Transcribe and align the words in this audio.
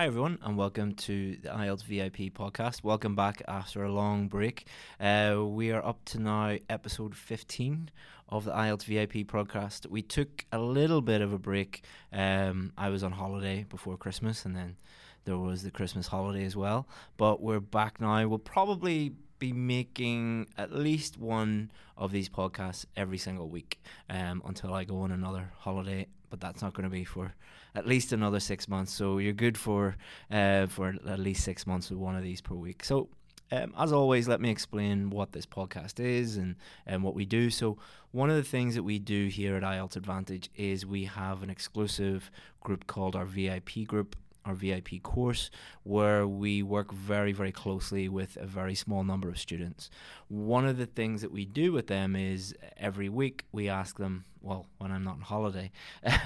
Hi, 0.00 0.06
everyone, 0.06 0.38
and 0.40 0.56
welcome 0.56 0.94
to 0.94 1.36
the 1.42 1.50
IELTS 1.50 1.84
VIP 1.84 2.32
podcast. 2.32 2.82
Welcome 2.82 3.14
back 3.14 3.42
after 3.46 3.84
a 3.84 3.92
long 3.92 4.28
break. 4.28 4.66
Uh, 4.98 5.44
we 5.44 5.72
are 5.72 5.84
up 5.84 6.02
to 6.06 6.18
now 6.18 6.56
episode 6.70 7.14
15 7.14 7.90
of 8.30 8.46
the 8.46 8.50
IELTS 8.50 8.84
VIP 8.84 9.28
podcast. 9.28 9.86
We 9.88 10.00
took 10.00 10.46
a 10.52 10.58
little 10.58 11.02
bit 11.02 11.20
of 11.20 11.34
a 11.34 11.38
break. 11.38 11.84
Um, 12.14 12.72
I 12.78 12.88
was 12.88 13.04
on 13.04 13.12
holiday 13.12 13.66
before 13.68 13.98
Christmas, 13.98 14.46
and 14.46 14.56
then 14.56 14.78
there 15.26 15.36
was 15.36 15.64
the 15.64 15.70
Christmas 15.70 16.06
holiday 16.06 16.46
as 16.46 16.56
well. 16.56 16.88
But 17.18 17.42
we're 17.42 17.60
back 17.60 18.00
now. 18.00 18.26
We'll 18.26 18.38
probably 18.38 19.12
be 19.38 19.52
making 19.52 20.48
at 20.56 20.72
least 20.72 21.18
one 21.18 21.70
of 21.98 22.10
these 22.10 22.30
podcasts 22.30 22.86
every 22.96 23.18
single 23.18 23.50
week 23.50 23.78
um, 24.08 24.40
until 24.46 24.72
I 24.72 24.84
go 24.84 25.02
on 25.02 25.12
another 25.12 25.52
holiday. 25.58 26.06
But 26.30 26.40
that's 26.40 26.62
not 26.62 26.74
going 26.74 26.84
to 26.84 26.90
be 26.90 27.04
for 27.04 27.34
at 27.74 27.86
least 27.86 28.12
another 28.12 28.40
six 28.40 28.68
months. 28.68 28.92
So 28.92 29.18
you're 29.18 29.32
good 29.32 29.58
for 29.58 29.96
uh, 30.30 30.66
for 30.66 30.94
at 31.06 31.18
least 31.18 31.44
six 31.44 31.66
months 31.66 31.90
with 31.90 31.98
one 31.98 32.16
of 32.16 32.22
these 32.22 32.40
per 32.40 32.54
week. 32.54 32.84
So 32.84 33.08
um, 33.52 33.74
as 33.76 33.92
always, 33.92 34.28
let 34.28 34.40
me 34.40 34.50
explain 34.50 35.10
what 35.10 35.32
this 35.32 35.46
podcast 35.46 35.98
is 35.98 36.36
and, 36.36 36.54
and 36.86 37.02
what 37.02 37.14
we 37.14 37.24
do. 37.24 37.50
So, 37.50 37.78
one 38.12 38.30
of 38.30 38.36
the 38.36 38.44
things 38.44 38.74
that 38.76 38.82
we 38.82 38.98
do 38.98 39.26
here 39.26 39.56
at 39.56 39.62
IELTS 39.62 39.96
Advantage 39.96 40.50
is 40.56 40.86
we 40.86 41.04
have 41.04 41.42
an 41.42 41.50
exclusive 41.50 42.30
group 42.60 42.86
called 42.86 43.16
our 43.16 43.24
VIP 43.24 43.86
group 43.86 44.16
our 44.44 44.54
VIP 44.54 45.02
course, 45.02 45.50
where 45.82 46.26
we 46.26 46.62
work 46.62 46.92
very, 46.92 47.32
very 47.32 47.52
closely 47.52 48.08
with 48.08 48.36
a 48.36 48.46
very 48.46 48.74
small 48.74 49.04
number 49.04 49.28
of 49.28 49.38
students. 49.38 49.90
One 50.28 50.66
of 50.66 50.78
the 50.78 50.86
things 50.86 51.22
that 51.22 51.32
we 51.32 51.44
do 51.44 51.72
with 51.72 51.86
them 51.86 52.16
is 52.16 52.54
every 52.76 53.08
week 53.08 53.44
we 53.52 53.68
ask 53.68 53.98
them, 53.98 54.24
well, 54.40 54.66
when 54.78 54.90
I'm 54.90 55.04
not 55.04 55.14
on 55.16 55.20
holiday, 55.20 55.70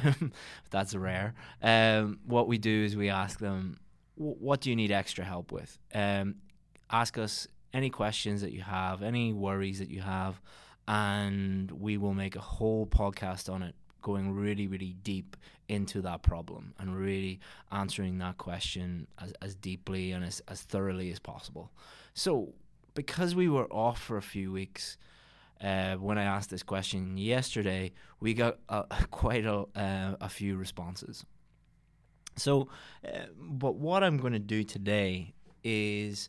that's 0.70 0.94
rare. 0.94 1.34
Um, 1.62 2.20
what 2.26 2.46
we 2.46 2.58
do 2.58 2.84
is 2.84 2.96
we 2.96 3.10
ask 3.10 3.38
them, 3.38 3.78
what 4.16 4.60
do 4.60 4.70
you 4.70 4.76
need 4.76 4.92
extra 4.92 5.24
help 5.24 5.50
with? 5.50 5.76
Um, 5.92 6.36
ask 6.90 7.18
us 7.18 7.48
any 7.72 7.90
questions 7.90 8.40
that 8.42 8.52
you 8.52 8.62
have, 8.62 9.02
any 9.02 9.32
worries 9.32 9.80
that 9.80 9.90
you 9.90 10.00
have, 10.00 10.40
and 10.86 11.70
we 11.72 11.96
will 11.96 12.14
make 12.14 12.36
a 12.36 12.40
whole 12.40 12.86
podcast 12.86 13.52
on 13.52 13.62
it 13.62 13.74
going 14.04 14.32
really, 14.32 14.68
really 14.68 14.94
deep 15.02 15.36
into 15.66 16.02
that 16.02 16.22
problem 16.22 16.74
and 16.78 16.94
really 16.94 17.40
answering 17.72 18.18
that 18.18 18.38
question 18.38 19.08
as, 19.18 19.32
as 19.42 19.54
deeply 19.56 20.12
and 20.12 20.22
as, 20.22 20.40
as 20.46 20.60
thoroughly 20.60 21.10
as 21.10 21.18
possible. 21.18 21.72
So, 22.12 22.52
because 22.94 23.34
we 23.34 23.48
were 23.48 23.66
off 23.72 24.00
for 24.00 24.16
a 24.16 24.22
few 24.22 24.52
weeks, 24.52 24.98
uh, 25.60 25.94
when 25.94 26.18
I 26.18 26.24
asked 26.24 26.50
this 26.50 26.62
question 26.62 27.16
yesterday, 27.16 27.92
we 28.20 28.34
got 28.34 28.58
uh, 28.68 28.82
quite 29.10 29.46
a, 29.46 29.64
uh, 29.74 30.16
a 30.20 30.28
few 30.28 30.56
responses. 30.56 31.24
So, 32.36 32.68
uh, 33.04 33.26
but 33.38 33.76
what 33.76 34.04
I'm 34.04 34.18
going 34.18 34.34
to 34.34 34.38
do 34.38 34.64
today 34.64 35.32
is 35.64 36.28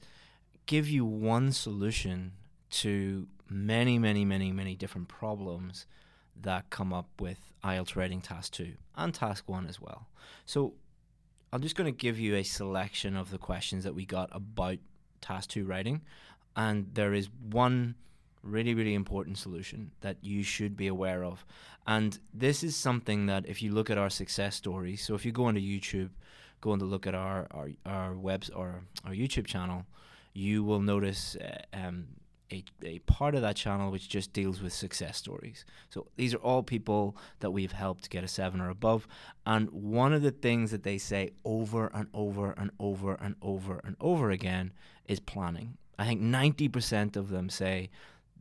give 0.65 0.87
you 0.87 1.05
one 1.05 1.51
solution 1.51 2.31
to 2.69 3.27
many, 3.49 3.99
many, 3.99 4.23
many, 4.23 4.53
many 4.53 4.75
different 4.75 5.09
problems 5.09 5.85
that 6.41 6.69
come 6.69 6.93
up 6.93 7.07
with 7.19 7.39
IELTS 7.63 7.95
Writing 7.95 8.21
Task 8.21 8.53
2 8.53 8.73
and 8.95 9.13
Task 9.13 9.47
1 9.47 9.67
as 9.67 9.81
well. 9.81 10.07
So 10.45 10.73
I'm 11.51 11.61
just 11.61 11.75
going 11.75 11.91
to 11.91 11.97
give 11.97 12.19
you 12.19 12.35
a 12.35 12.43
selection 12.43 13.15
of 13.15 13.31
the 13.31 13.37
questions 13.37 13.83
that 13.83 13.95
we 13.95 14.05
got 14.05 14.29
about 14.31 14.77
Task 15.21 15.49
2 15.51 15.65
writing. 15.65 16.01
And 16.55 16.89
there 16.93 17.13
is 17.13 17.29
one 17.49 17.95
really, 18.43 18.73
really 18.73 18.93
important 18.93 19.37
solution 19.37 19.91
that 20.01 20.17
you 20.21 20.43
should 20.43 20.77
be 20.77 20.87
aware 20.87 21.23
of. 21.23 21.45
And 21.87 22.17
this 22.33 22.63
is 22.63 22.75
something 22.75 23.25
that 23.25 23.45
if 23.47 23.61
you 23.61 23.73
look 23.73 23.89
at 23.89 23.97
our 23.97 24.09
success 24.09 24.55
stories, 24.55 25.03
so 25.03 25.15
if 25.15 25.25
you 25.25 25.31
go 25.31 25.45
onto 25.45 25.59
YouTube, 25.59 26.09
go 26.61 26.71
on 26.71 26.79
to 26.79 26.85
look 26.85 27.07
at 27.07 27.15
our, 27.15 27.47
our, 27.51 27.69
our 27.85 28.13
webs 28.13 28.49
or 28.49 28.81
our 29.05 29.11
YouTube 29.11 29.45
channel, 29.45 29.85
you 30.33 30.63
will 30.63 30.81
notice 30.81 31.35
uh, 31.37 31.57
um, 31.73 32.07
a, 32.51 32.63
a 32.83 32.99
part 32.99 33.35
of 33.35 33.41
that 33.41 33.55
channel 33.55 33.91
which 33.91 34.07
just 34.07 34.33
deals 34.33 34.61
with 34.61 34.73
success 34.73 35.17
stories. 35.17 35.65
So 35.89 36.07
these 36.15 36.33
are 36.33 36.37
all 36.37 36.63
people 36.63 37.17
that 37.39 37.51
we've 37.51 37.71
helped 37.71 38.09
get 38.09 38.23
a 38.23 38.27
seven 38.27 38.61
or 38.61 38.69
above. 38.69 39.07
And 39.45 39.69
one 39.69 40.13
of 40.13 40.21
the 40.21 40.31
things 40.31 40.71
that 40.71 40.83
they 40.83 40.97
say 40.97 41.31
over 41.43 41.87
and 41.93 42.07
over 42.13 42.51
and 42.51 42.71
over 42.79 43.15
and 43.15 43.35
over 43.41 43.81
and 43.83 43.95
over 43.99 44.31
again 44.31 44.73
is 45.07 45.19
planning. 45.19 45.77
I 45.97 46.05
think 46.05 46.21
90% 46.21 47.15
of 47.15 47.29
them 47.29 47.49
say 47.49 47.89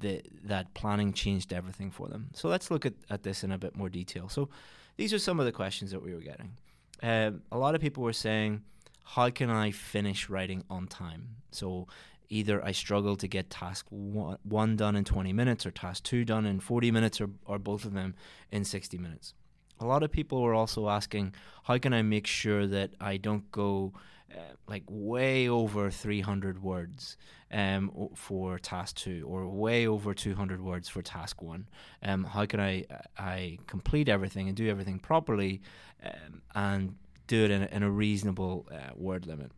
that, 0.01 0.27
that 0.45 0.75
planning 0.75 1.13
changed 1.13 1.53
everything 1.53 1.91
for 1.91 2.09
them. 2.09 2.31
So 2.35 2.49
let's 2.49 2.71
look 2.71 2.85
at, 2.85 2.95
at 3.11 3.23
this 3.23 3.45
in 3.45 3.53
a 3.53 3.59
bit 3.59 3.77
more 3.77 3.89
detail. 3.89 4.29
So 4.29 4.49
these 4.97 5.13
are 5.13 5.19
some 5.19 5.41
of 5.41 5.47
the 5.47 5.53
questions 5.53 5.91
that 5.93 6.03
we 6.03 6.15
were 6.15 6.21
getting. 6.21 6.57
Uh, 7.03 7.33
a 7.53 7.59
lot 7.59 7.75
of 7.75 7.81
people 7.81 8.03
were 8.03 8.13
saying, 8.13 8.63
how 9.05 9.31
can 9.31 9.51
I 9.51 9.71
finish 9.71 10.29
writing 10.29 10.65
on 10.71 10.87
time? 10.87 11.37
So 11.51 11.87
either 12.29 12.65
I 12.65 12.73
struggle 12.73 13.17
to 13.17 13.29
get 13.29 13.51
task 13.51 13.87
one, 13.91 14.39
one 14.43 14.77
done 14.77 14.97
in 14.97 15.05
20 15.05 15.33
minutes 15.33 15.67
or 15.67 15.71
task 15.71 16.05
two 16.05 16.25
done 16.25 16.47
in 16.47 16.61
40 16.61 16.91
minutes 16.91 17.21
or, 17.21 17.31
or 17.47 17.59
both 17.59 17.85
of 17.85 17.93
them 17.93 18.15
in 18.51 18.65
60 18.65 18.99
minutes. 18.99 19.35
A 19.81 19.87
lot 19.87 20.03
of 20.03 20.11
people 20.11 20.41
were 20.43 20.55
also 20.55 20.89
asking, 20.89 21.35
how 21.65 21.79
can 21.79 21.93
I 21.93 22.03
make 22.03 22.27
sure 22.27 22.67
that 22.67 22.91
I 23.01 23.17
don't 23.17 23.51
go 23.51 23.93
uh, 24.33 24.41
like 24.69 24.85
way 24.89 25.49
over 25.49 25.91
300 25.91 26.63
words 26.63 27.17
um, 27.53 28.11
for 28.15 28.59
task 28.59 28.97
two 28.97 29.27
or 29.29 29.47
way 29.49 29.87
over 29.87 30.15
200 30.15 30.61
words 30.61 30.89
for 30.89 31.03
task 31.03 31.43
one? 31.43 31.69
Um, 32.03 32.25
how 32.25 32.47
can 32.47 32.61
I, 32.61 32.85
I 33.19 33.59
complete 33.67 34.09
everything 34.09 34.49
and 34.49 34.57
do 34.57 34.69
everything 34.69 34.99
properly 34.99 35.61
um, 36.05 36.43
and 36.55 36.97
do 37.27 37.45
it 37.45 37.51
in 37.51 37.63
a, 37.63 37.67
in 37.67 37.83
a 37.83 37.91
reasonable 37.91 38.67
uh, 38.73 38.93
word 38.95 39.27
limit? 39.27 39.51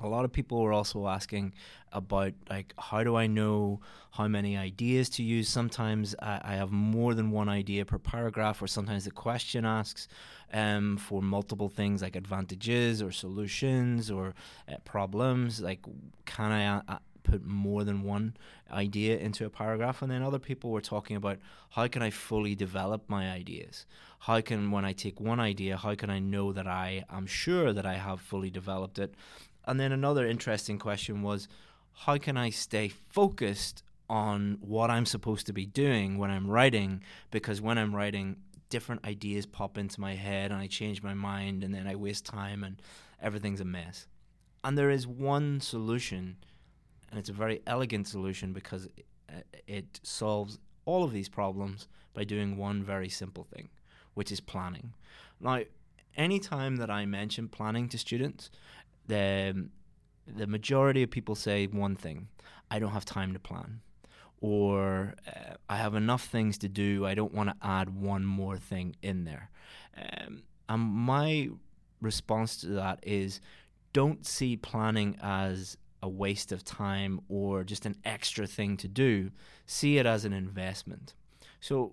A 0.00 0.08
lot 0.08 0.24
of 0.24 0.32
people 0.32 0.60
were 0.62 0.72
also 0.72 1.06
asking 1.06 1.54
about 1.92 2.32
like 2.48 2.72
how 2.78 3.02
do 3.02 3.16
I 3.16 3.26
know 3.26 3.80
how 4.12 4.26
many 4.28 4.56
ideas 4.56 5.08
to 5.10 5.22
use? 5.22 5.48
Sometimes 5.48 6.14
I, 6.20 6.40
I 6.42 6.54
have 6.54 6.70
more 6.70 7.14
than 7.14 7.30
one 7.30 7.48
idea 7.48 7.84
per 7.84 7.98
paragraph, 7.98 8.60
or 8.62 8.66
sometimes 8.66 9.04
the 9.04 9.10
question 9.10 9.64
asks 9.64 10.08
um, 10.52 10.96
for 10.96 11.22
multiple 11.22 11.68
things 11.68 12.02
like 12.02 12.16
advantages 12.16 13.02
or 13.02 13.12
solutions 13.12 14.10
or 14.10 14.34
uh, 14.68 14.76
problems. 14.84 15.60
Like, 15.60 15.80
can 16.26 16.50
I 16.52 16.66
uh, 16.66 16.98
put 17.22 17.44
more 17.44 17.84
than 17.84 18.02
one 18.02 18.36
idea 18.70 19.18
into 19.18 19.44
a 19.46 19.50
paragraph? 19.50 20.02
And 20.02 20.10
then 20.10 20.22
other 20.22 20.38
people 20.38 20.70
were 20.70 20.80
talking 20.80 21.16
about 21.16 21.38
how 21.70 21.86
can 21.86 22.02
I 22.02 22.10
fully 22.10 22.54
develop 22.54 23.08
my 23.08 23.30
ideas? 23.30 23.86
How 24.20 24.40
can, 24.40 24.70
when 24.70 24.84
I 24.84 24.92
take 24.92 25.20
one 25.20 25.40
idea, 25.40 25.76
how 25.76 25.94
can 25.94 26.10
I 26.10 26.18
know 26.18 26.52
that 26.52 26.66
I 26.66 27.04
am 27.10 27.26
sure 27.26 27.72
that 27.72 27.86
I 27.86 27.94
have 27.94 28.20
fully 28.20 28.50
developed 28.50 28.98
it? 28.98 29.14
And 29.70 29.78
then 29.78 29.92
another 29.92 30.26
interesting 30.26 30.80
question 30.80 31.22
was 31.22 31.46
how 31.92 32.18
can 32.18 32.36
I 32.36 32.50
stay 32.50 32.88
focused 32.88 33.84
on 34.08 34.58
what 34.60 34.90
I'm 34.90 35.06
supposed 35.06 35.46
to 35.46 35.52
be 35.52 35.64
doing 35.64 36.18
when 36.18 36.28
I'm 36.28 36.50
writing? 36.50 37.04
Because 37.30 37.60
when 37.60 37.78
I'm 37.78 37.94
writing, 37.94 38.38
different 38.68 39.06
ideas 39.06 39.46
pop 39.46 39.78
into 39.78 40.00
my 40.00 40.16
head 40.16 40.50
and 40.50 40.60
I 40.60 40.66
change 40.66 41.04
my 41.04 41.14
mind 41.14 41.62
and 41.62 41.72
then 41.72 41.86
I 41.86 41.94
waste 41.94 42.26
time 42.26 42.64
and 42.64 42.82
everything's 43.22 43.60
a 43.60 43.64
mess. 43.64 44.08
And 44.64 44.76
there 44.76 44.90
is 44.90 45.06
one 45.06 45.60
solution, 45.60 46.38
and 47.08 47.20
it's 47.20 47.28
a 47.28 47.32
very 47.32 47.62
elegant 47.64 48.08
solution 48.08 48.52
because 48.52 48.88
it 49.68 49.84
uh, 49.84 50.00
solves 50.02 50.58
all 50.84 51.04
of 51.04 51.12
these 51.12 51.28
problems 51.28 51.86
by 52.12 52.24
doing 52.24 52.56
one 52.56 52.82
very 52.82 53.08
simple 53.08 53.44
thing, 53.44 53.68
which 54.14 54.32
is 54.32 54.40
planning. 54.40 54.94
Now, 55.38 55.60
anytime 56.16 56.76
that 56.76 56.90
I 56.90 57.06
mention 57.06 57.48
planning 57.48 57.88
to 57.90 57.98
students, 57.98 58.50
the 59.10 59.68
the 60.26 60.46
majority 60.46 61.02
of 61.02 61.10
people 61.10 61.34
say 61.34 61.66
one 61.66 61.96
thing: 61.96 62.28
I 62.70 62.78
don't 62.78 62.92
have 62.92 63.04
time 63.04 63.32
to 63.32 63.38
plan, 63.38 63.80
or 64.40 65.14
uh, 65.26 65.54
I 65.68 65.76
have 65.76 65.94
enough 65.94 66.24
things 66.26 66.58
to 66.58 66.68
do. 66.68 67.06
I 67.06 67.14
don't 67.14 67.34
want 67.34 67.50
to 67.50 67.56
add 67.62 67.88
one 67.94 68.24
more 68.24 68.56
thing 68.56 68.96
in 69.02 69.24
there. 69.24 69.50
Um, 69.96 70.42
and 70.68 70.82
my 70.82 71.50
response 72.00 72.56
to 72.58 72.68
that 72.68 73.00
is, 73.02 73.40
don't 73.92 74.24
see 74.24 74.56
planning 74.56 75.18
as 75.20 75.76
a 76.02 76.08
waste 76.08 76.52
of 76.52 76.64
time 76.64 77.20
or 77.28 77.64
just 77.64 77.84
an 77.86 77.96
extra 78.04 78.46
thing 78.46 78.76
to 78.78 78.88
do. 78.88 79.30
See 79.66 79.98
it 79.98 80.06
as 80.06 80.24
an 80.24 80.32
investment. 80.32 81.14
So 81.60 81.92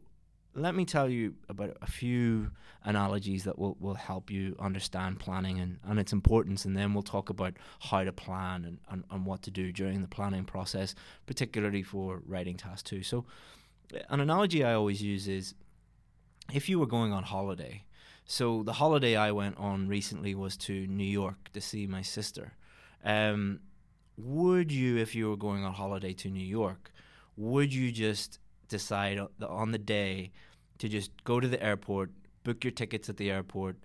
let 0.57 0.73
me 0.73 0.85
tell 0.85 1.07
you 1.07 1.35
about 1.49 1.77
a 1.81 1.87
few 1.87 2.51
analogies 2.83 3.43
that 3.43 3.59
will, 3.59 3.77
will 3.79 3.95
help 3.95 4.31
you 4.31 4.55
understand 4.59 5.19
planning 5.19 5.59
and, 5.59 5.77
and 5.83 5.99
its 5.99 6.11
importance, 6.11 6.65
and 6.65 6.75
then 6.75 6.93
we'll 6.93 7.03
talk 7.03 7.29
about 7.29 7.53
how 7.79 8.03
to 8.03 8.11
plan 8.11 8.65
and, 8.65 8.79
and, 8.89 9.03
and 9.11 9.25
what 9.25 9.43
to 9.43 9.51
do 9.51 9.71
during 9.71 10.01
the 10.01 10.07
planning 10.07 10.43
process, 10.43 10.95
particularly 11.27 11.83
for 11.83 12.21
writing 12.25 12.57
task 12.57 12.85
two. 12.85 13.03
So, 13.03 13.25
an 14.09 14.19
analogy 14.19 14.63
I 14.63 14.73
always 14.73 15.01
use 15.01 15.27
is 15.27 15.53
if 16.51 16.67
you 16.67 16.79
were 16.79 16.87
going 16.87 17.13
on 17.13 17.23
holiday. 17.23 17.83
So, 18.25 18.63
the 18.63 18.73
holiday 18.73 19.15
I 19.15 19.31
went 19.31 19.57
on 19.57 19.87
recently 19.87 20.33
was 20.33 20.57
to 20.57 20.87
New 20.87 21.03
York 21.03 21.51
to 21.53 21.61
see 21.61 21.85
my 21.85 22.01
sister. 22.01 22.53
Um, 23.03 23.59
would 24.17 24.71
you, 24.71 24.97
if 24.97 25.13
you 25.13 25.29
were 25.29 25.37
going 25.37 25.63
on 25.63 25.73
holiday 25.73 26.13
to 26.13 26.29
New 26.29 26.45
York, 26.45 26.91
would 27.35 27.71
you 27.71 27.91
just 27.91 28.39
decide 28.67 29.19
on 29.47 29.71
the 29.71 29.77
day 29.77 30.31
to 30.79 30.89
just 30.89 31.11
go 31.23 31.39
to 31.39 31.47
the 31.47 31.61
airport, 31.61 32.11
book 32.43 32.63
your 32.63 32.71
tickets 32.71 33.09
at 33.09 33.17
the 33.17 33.31
airport, 33.31 33.77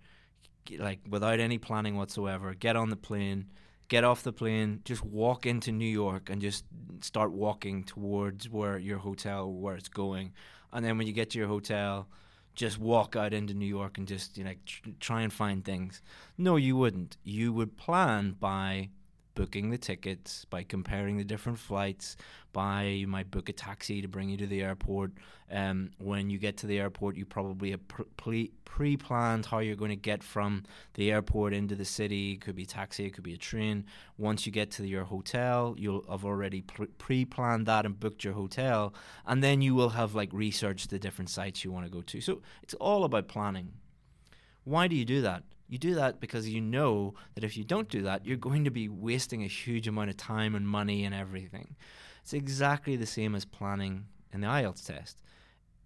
like 0.78 1.00
without 1.08 1.40
any 1.40 1.58
planning 1.58 1.96
whatsoever, 1.96 2.54
get 2.54 2.76
on 2.76 2.90
the 2.90 2.96
plane, 2.96 3.46
get 3.88 4.04
off 4.04 4.22
the 4.22 4.32
plane, 4.32 4.80
just 4.84 5.04
walk 5.04 5.46
into 5.46 5.72
New 5.72 5.84
York 5.84 6.30
and 6.30 6.40
just 6.40 6.64
start 7.00 7.32
walking 7.32 7.84
towards 7.84 8.48
where 8.48 8.78
your 8.78 8.98
hotel, 8.98 9.52
where 9.52 9.74
it's 9.74 9.88
going. 9.88 10.32
And 10.72 10.84
then 10.84 10.96
when 10.98 11.06
you 11.06 11.12
get 11.12 11.30
to 11.30 11.38
your 11.38 11.48
hotel, 11.48 12.08
just 12.54 12.78
walk 12.78 13.16
out 13.16 13.32
into 13.32 13.54
New 13.54 13.66
York 13.66 13.98
and 13.98 14.06
just 14.06 14.36
you 14.36 14.44
know 14.44 14.54
tr- 14.66 14.90
try 15.00 15.22
and 15.22 15.32
find 15.32 15.64
things. 15.64 16.02
No, 16.38 16.56
you 16.56 16.76
wouldn't. 16.76 17.16
You 17.24 17.52
would 17.52 17.76
plan 17.76 18.36
by 18.38 18.90
booking 19.34 19.70
the 19.70 19.78
tickets, 19.78 20.44
by 20.46 20.62
comparing 20.62 21.16
the 21.16 21.24
different 21.24 21.58
flights, 21.58 22.16
by 22.52 22.84
you 22.84 23.06
might 23.06 23.30
book 23.30 23.48
a 23.48 23.52
taxi 23.52 24.02
to 24.02 24.08
bring 24.08 24.28
you 24.28 24.36
to 24.36 24.46
the 24.46 24.62
airport. 24.62 25.12
Um, 25.50 25.90
when 25.98 26.30
you 26.30 26.38
get 26.38 26.56
to 26.58 26.66
the 26.66 26.78
airport, 26.78 27.16
you 27.16 27.24
probably 27.24 27.70
have 27.70 27.80
pre 28.16 28.96
planned 28.96 29.46
how 29.46 29.58
you're 29.58 29.76
going 29.76 29.90
to 29.90 29.96
get 29.96 30.22
from 30.22 30.64
the 30.94 31.10
airport 31.10 31.52
into 31.52 31.74
the 31.74 31.84
city. 31.84 32.32
It 32.32 32.40
could 32.40 32.56
be 32.56 32.66
taxi, 32.66 33.06
it 33.06 33.10
could 33.10 33.24
be 33.24 33.34
a 33.34 33.38
train. 33.38 33.84
Once 34.18 34.46
you 34.46 34.52
get 34.52 34.70
to 34.72 34.86
your 34.86 35.04
hotel, 35.04 35.74
you'll 35.78 36.04
have 36.10 36.24
already 36.24 36.62
pre 36.98 37.24
planned 37.24 37.66
that 37.66 37.86
and 37.86 37.98
booked 37.98 38.24
your 38.24 38.34
hotel. 38.34 38.94
And 39.26 39.42
then 39.42 39.62
you 39.62 39.74
will 39.74 39.90
have 39.90 40.14
like 40.14 40.30
researched 40.32 40.90
the 40.90 40.98
different 40.98 41.30
sites 41.30 41.64
you 41.64 41.72
want 41.72 41.86
to 41.86 41.90
go 41.90 42.02
to. 42.02 42.20
So 42.20 42.42
it's 42.62 42.74
all 42.74 43.04
about 43.04 43.28
planning. 43.28 43.72
Why 44.64 44.86
do 44.88 44.96
you 44.96 45.04
do 45.04 45.22
that? 45.22 45.42
You 45.72 45.78
do 45.78 45.94
that 45.94 46.20
because 46.20 46.50
you 46.50 46.60
know 46.60 47.14
that 47.34 47.44
if 47.44 47.56
you 47.56 47.64
don't 47.64 47.88
do 47.88 48.02
that, 48.02 48.26
you're 48.26 48.36
going 48.36 48.64
to 48.64 48.70
be 48.70 48.90
wasting 48.90 49.42
a 49.42 49.46
huge 49.46 49.88
amount 49.88 50.10
of 50.10 50.18
time 50.18 50.54
and 50.54 50.68
money 50.68 51.02
and 51.02 51.14
everything. 51.14 51.76
It's 52.20 52.34
exactly 52.34 52.94
the 52.94 53.06
same 53.06 53.34
as 53.34 53.46
planning 53.46 54.04
in 54.34 54.42
the 54.42 54.48
IELTS 54.48 54.84
test. 54.84 55.22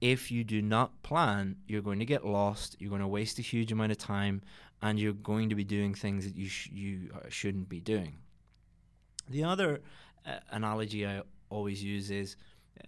If 0.00 0.32
you 0.32 0.42
do 0.42 0.60
not 0.60 1.04
plan, 1.04 1.58
you're 1.68 1.82
going 1.82 2.00
to 2.00 2.04
get 2.04 2.26
lost, 2.26 2.74
you're 2.80 2.90
going 2.90 3.00
to 3.00 3.06
waste 3.06 3.38
a 3.38 3.42
huge 3.42 3.70
amount 3.70 3.92
of 3.92 3.98
time, 3.98 4.42
and 4.82 4.98
you're 4.98 5.12
going 5.12 5.50
to 5.50 5.54
be 5.54 5.62
doing 5.62 5.94
things 5.94 6.24
that 6.24 6.34
you, 6.34 6.48
sh- 6.48 6.70
you 6.72 7.10
uh, 7.14 7.20
shouldn't 7.28 7.68
be 7.68 7.78
doing. 7.78 8.16
The 9.30 9.44
other 9.44 9.82
uh, 10.26 10.40
analogy 10.50 11.06
I 11.06 11.22
always 11.48 11.80
use 11.80 12.10
is 12.10 12.34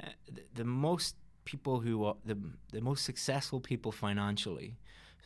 uh, 0.01 0.09
the, 0.27 0.43
the 0.53 0.65
most 0.65 1.15
people 1.45 1.79
who 1.79 2.05
are 2.07 2.17
the, 2.25 2.37
the 2.73 2.81
most 2.81 3.05
successful 3.05 3.61
people 3.61 3.93
financially 3.93 4.79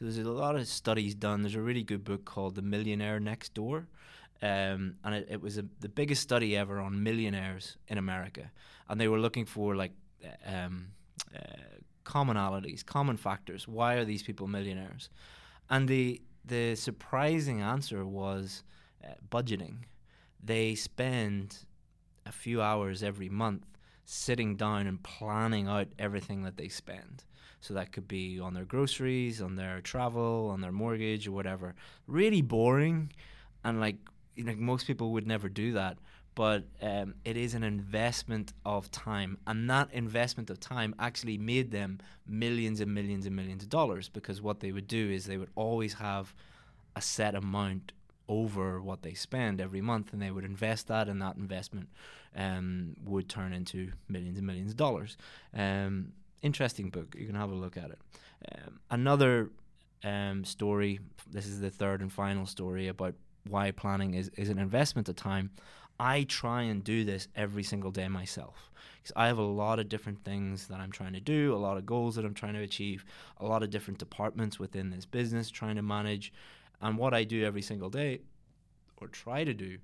so 0.02 0.06
there's 0.06 0.26
a 0.26 0.30
lot 0.32 0.56
of 0.56 0.66
studies 0.66 1.14
done. 1.14 1.42
There's 1.42 1.54
a 1.54 1.60
really 1.60 1.84
good 1.84 2.02
book 2.02 2.24
called 2.24 2.56
The 2.56 2.62
Millionaire 2.62 3.20
Next 3.20 3.54
Door. 3.54 3.86
Um, 4.42 4.96
and 5.04 5.14
it, 5.14 5.28
it 5.30 5.40
was 5.40 5.58
a, 5.58 5.64
the 5.78 5.88
biggest 5.88 6.22
study 6.22 6.56
ever 6.56 6.80
on 6.80 7.04
millionaires 7.04 7.76
in 7.86 7.98
America. 7.98 8.50
And 8.88 9.00
they 9.00 9.06
were 9.06 9.20
looking 9.20 9.44
for 9.44 9.76
like 9.76 9.92
um, 10.44 10.88
uh, 11.32 11.38
commonalities, 12.04 12.84
common 12.84 13.16
factors. 13.16 13.68
Why 13.68 13.94
are 13.94 14.04
these 14.04 14.24
people 14.24 14.48
millionaires? 14.48 15.08
And 15.70 15.86
the 15.86 16.20
the 16.44 16.74
surprising 16.74 17.60
answer 17.60 18.04
was 18.04 18.64
uh, 19.04 19.12
budgeting. 19.30 19.84
They 20.42 20.74
spend 20.74 21.58
a 22.26 22.32
few 22.32 22.60
hours 22.60 23.04
every 23.04 23.28
month 23.28 23.66
sitting 24.04 24.56
down 24.56 24.88
and 24.88 25.00
planning 25.00 25.68
out 25.68 25.86
everything 25.96 26.42
that 26.42 26.56
they 26.56 26.66
spend. 26.66 27.22
So 27.62 27.74
that 27.74 27.92
could 27.92 28.08
be 28.08 28.40
on 28.40 28.54
their 28.54 28.64
groceries, 28.64 29.40
on 29.40 29.54
their 29.54 29.80
travel, 29.80 30.50
on 30.52 30.60
their 30.60 30.72
mortgage, 30.72 31.28
or 31.28 31.32
whatever. 31.32 31.74
Really 32.08 32.42
boring, 32.42 33.12
and 33.64 33.80
like 33.80 33.96
you 34.34 34.44
know, 34.44 34.54
most 34.56 34.86
people 34.86 35.12
would 35.12 35.26
never 35.26 35.48
do 35.48 35.72
that. 35.72 35.96
But 36.34 36.64
um, 36.80 37.14
it 37.24 37.36
is 37.36 37.54
an 37.54 37.62
investment 37.62 38.52
of 38.66 38.90
time, 38.90 39.38
and 39.46 39.70
that 39.70 39.88
investment 39.92 40.50
of 40.50 40.58
time 40.58 40.94
actually 40.98 41.38
made 41.38 41.70
them 41.70 42.00
millions 42.26 42.80
and 42.80 42.92
millions 42.92 43.26
and 43.26 43.36
millions 43.36 43.62
of 43.62 43.68
dollars. 43.68 44.08
Because 44.08 44.42
what 44.42 44.58
they 44.58 44.72
would 44.72 44.88
do 44.88 45.10
is 45.10 45.26
they 45.26 45.36
would 45.36 45.50
always 45.54 45.94
have 45.94 46.34
a 46.96 47.00
set 47.00 47.36
amount 47.36 47.92
over 48.28 48.80
what 48.80 49.02
they 49.02 49.14
spend 49.14 49.60
every 49.60 49.80
month, 49.80 50.12
and 50.12 50.20
they 50.20 50.32
would 50.32 50.44
invest 50.44 50.88
that, 50.88 51.08
and 51.08 51.22
that 51.22 51.36
investment 51.36 51.88
um, 52.34 52.96
would 53.04 53.28
turn 53.28 53.52
into 53.52 53.92
millions 54.08 54.38
and 54.38 54.46
millions 54.46 54.72
of 54.72 54.76
dollars. 54.76 55.16
Um, 55.54 56.12
interesting 56.42 56.90
book. 56.90 57.14
You 57.16 57.26
can 57.26 57.34
have 57.34 57.50
a 57.50 57.54
look 57.54 57.76
at 57.76 57.90
it. 57.90 57.98
Um, 58.52 58.80
another 58.90 59.50
um, 60.04 60.44
story. 60.44 61.00
This 61.30 61.46
is 61.46 61.60
the 61.60 61.70
third 61.70 62.00
and 62.00 62.12
final 62.12 62.46
story 62.46 62.88
about 62.88 63.14
why 63.48 63.70
planning 63.70 64.14
is, 64.14 64.30
is 64.36 64.48
an 64.48 64.58
investment 64.58 65.08
of 65.08 65.16
time. 65.16 65.50
I 65.98 66.24
try 66.24 66.62
and 66.62 66.82
do 66.82 67.04
this 67.04 67.28
every 67.36 67.62
single 67.62 67.90
day 67.90 68.08
myself 68.08 68.70
because 68.96 69.12
I 69.16 69.26
have 69.26 69.38
a 69.38 69.42
lot 69.42 69.78
of 69.78 69.88
different 69.88 70.24
things 70.24 70.66
that 70.68 70.80
I'm 70.80 70.90
trying 70.90 71.12
to 71.12 71.20
do, 71.20 71.54
a 71.54 71.56
lot 71.56 71.76
of 71.76 71.86
goals 71.86 72.16
that 72.16 72.24
I'm 72.24 72.34
trying 72.34 72.54
to 72.54 72.62
achieve, 72.62 73.04
a 73.38 73.46
lot 73.46 73.62
of 73.62 73.70
different 73.70 73.98
departments 73.98 74.58
within 74.58 74.90
this 74.90 75.06
business 75.06 75.50
trying 75.50 75.76
to 75.76 75.82
manage. 75.82 76.32
And 76.80 76.98
what 76.98 77.14
I 77.14 77.24
do 77.24 77.44
every 77.44 77.62
single 77.62 77.90
day, 77.90 78.20
or 78.96 79.08
try 79.08 79.44
to 79.44 79.54
do, 79.54 79.78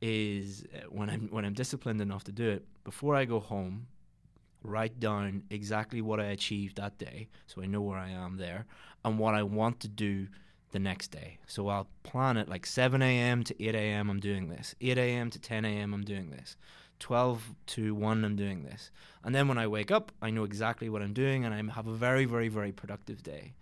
is 0.00 0.64
uh, 0.74 0.80
when 0.90 1.08
I'm 1.08 1.28
when 1.30 1.44
I'm 1.44 1.54
disciplined 1.54 2.00
enough 2.00 2.24
to 2.24 2.32
do 2.32 2.48
it 2.50 2.64
before 2.84 3.16
I 3.16 3.24
go 3.24 3.40
home 3.40 3.86
write 4.62 4.98
down 4.98 5.42
exactly 5.50 6.00
what 6.00 6.20
I 6.20 6.26
achieved 6.26 6.76
that 6.76 6.98
day 6.98 7.28
so 7.46 7.62
I 7.62 7.66
know 7.66 7.80
where 7.80 7.98
I 7.98 8.10
am 8.10 8.36
there 8.36 8.66
and 9.04 9.18
what 9.18 9.34
I 9.34 9.42
want 9.42 9.80
to 9.80 9.88
do 9.88 10.26
the 10.72 10.78
next 10.78 11.08
day. 11.08 11.38
So 11.46 11.68
I'll 11.68 11.88
plan 12.02 12.36
it 12.36 12.48
like 12.48 12.66
7 12.66 13.00
a.m. 13.00 13.44
to 13.44 13.64
8 13.64 13.74
a.m. 13.74 14.10
I'm 14.10 14.20
doing 14.20 14.48
this, 14.48 14.74
8 14.80 14.98
a.m. 14.98 15.30
to 15.30 15.38
10 15.38 15.64
a.m. 15.64 15.94
I'm 15.94 16.04
doing 16.04 16.30
this, 16.30 16.56
12 16.98 17.54
to 17.66 17.94
1 17.94 18.24
I'm 18.24 18.36
doing 18.36 18.64
this. 18.64 18.90
And 19.24 19.34
then 19.34 19.48
when 19.48 19.58
I 19.58 19.68
wake 19.68 19.90
up, 19.90 20.12
I 20.20 20.30
know 20.30 20.44
exactly 20.44 20.88
what 20.88 21.02
I'm 21.02 21.12
doing 21.12 21.44
and 21.44 21.54
I 21.54 21.74
have 21.74 21.86
a 21.86 21.94
very, 21.94 22.24
very, 22.24 22.48
very 22.48 22.72
productive 22.72 23.22
day. 23.22 23.54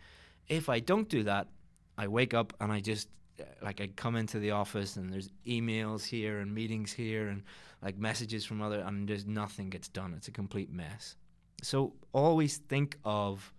If 0.49 0.69
I 0.69 0.81
don't 0.81 1.09
do 1.09 1.23
that, 1.25 1.49
I 1.97 2.09
wake 2.09 2.35
up 2.35 2.53
and 2.61 2.73
I 2.73 2.81
just 2.81 3.09
uh, 3.41 3.45
like 3.63 3.81
I 3.81 3.89
come 3.89 4.17
into 4.17 4.39
the 4.39 4.53
office 4.53 4.97
and 4.97 5.13
there's 5.13 5.31
emails 5.47 6.05
here 6.05 6.39
and 6.39 6.55
meetings 6.55 6.93
here 6.93 7.29
and 7.29 7.43
like 7.85 7.99
messages 7.99 8.47
from 8.47 8.63
other 8.63 8.81
and 8.81 9.07
just 9.07 9.29
nothing 9.29 9.69
gets 9.69 9.89
done. 9.89 10.15
It's 10.17 10.27
a 10.27 10.33
complete 10.33 10.73
mess. 10.73 11.17
So 11.63 11.93
always 12.13 12.57
think 12.57 12.99
of 13.05 13.53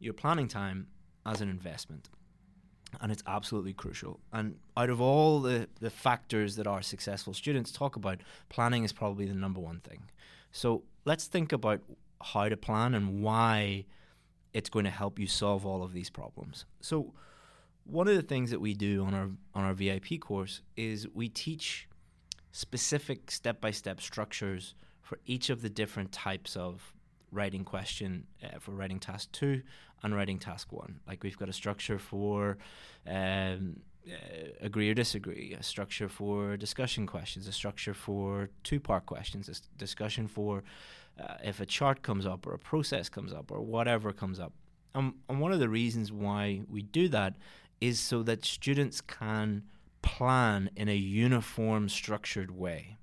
your 0.00 0.14
planning 0.14 0.48
time 0.48 0.86
as 1.26 1.42
an 1.42 1.50
investment. 1.50 2.08
And 3.02 3.12
it's 3.12 3.22
absolutely 3.26 3.74
crucial. 3.74 4.18
And 4.32 4.56
out 4.74 4.88
of 4.88 4.98
all 4.98 5.40
the, 5.40 5.68
the 5.78 5.90
factors 5.90 6.56
that 6.56 6.66
our 6.66 6.80
successful 6.80 7.34
students 7.34 7.70
talk 7.70 7.96
about, 7.96 8.22
planning 8.48 8.82
is 8.82 8.94
probably 8.94 9.26
the 9.26 9.34
number 9.34 9.60
one 9.60 9.80
thing. 9.80 10.04
So 10.50 10.84
let's 11.04 11.26
think 11.26 11.52
about 11.52 11.82
how 12.22 12.48
to 12.48 12.56
plan 12.56 12.94
and 12.94 13.22
why 13.22 13.84
it's 14.54 14.70
going 14.70 14.86
to 14.86 14.90
help 14.90 15.18
you 15.18 15.26
solve 15.26 15.66
all 15.66 15.82
of 15.82 15.92
these 15.92 16.08
problems. 16.08 16.64
So 16.80 17.12
one 17.84 18.08
of 18.08 18.16
the 18.16 18.22
things 18.22 18.50
that 18.50 18.60
we 18.60 18.72
do 18.72 19.04
on 19.04 19.12
our 19.12 19.28
on 19.54 19.64
our 19.64 19.74
VIP 19.74 20.18
course 20.18 20.62
is 20.76 21.06
we 21.12 21.28
teach 21.28 21.87
specific 22.52 23.30
step-by-step 23.30 24.00
structures 24.00 24.74
for 25.02 25.18
each 25.26 25.50
of 25.50 25.62
the 25.62 25.68
different 25.68 26.12
types 26.12 26.56
of 26.56 26.92
writing 27.30 27.64
question 27.64 28.24
uh, 28.42 28.58
for 28.58 28.72
writing 28.72 28.98
task 28.98 29.30
2 29.32 29.60
and 30.02 30.14
writing 30.14 30.38
task 30.38 30.72
1 30.72 31.00
like 31.06 31.22
we've 31.22 31.36
got 31.36 31.48
a 31.48 31.52
structure 31.52 31.98
for 31.98 32.56
um, 33.06 33.80
uh, 34.06 34.48
agree 34.62 34.88
or 34.88 34.94
disagree 34.94 35.54
a 35.58 35.62
structure 35.62 36.08
for 36.08 36.56
discussion 36.56 37.06
questions 37.06 37.46
a 37.46 37.52
structure 37.52 37.92
for 37.92 38.48
two 38.64 38.80
part 38.80 39.04
questions 39.04 39.48
a 39.48 39.78
discussion 39.78 40.26
for 40.26 40.62
uh, 41.20 41.34
if 41.42 41.60
a 41.60 41.66
chart 41.66 42.02
comes 42.02 42.26
up 42.26 42.46
or 42.46 42.54
a 42.54 42.58
process 42.58 43.08
comes 43.08 43.32
up 43.32 43.50
or 43.50 43.60
whatever 43.60 44.12
comes 44.12 44.38
up. 44.38 44.52
Um, 44.94 45.16
and 45.28 45.40
one 45.40 45.52
of 45.52 45.58
the 45.58 45.68
reasons 45.68 46.12
why 46.12 46.62
we 46.70 46.82
do 46.82 47.08
that 47.08 47.34
is 47.80 47.98
so 48.00 48.22
that 48.24 48.44
students 48.44 49.00
can 49.00 49.64
plan 50.02 50.70
in 50.76 50.88
a 50.88 50.96
uniform, 50.96 51.88
structured 51.88 52.50
way. 52.50 52.98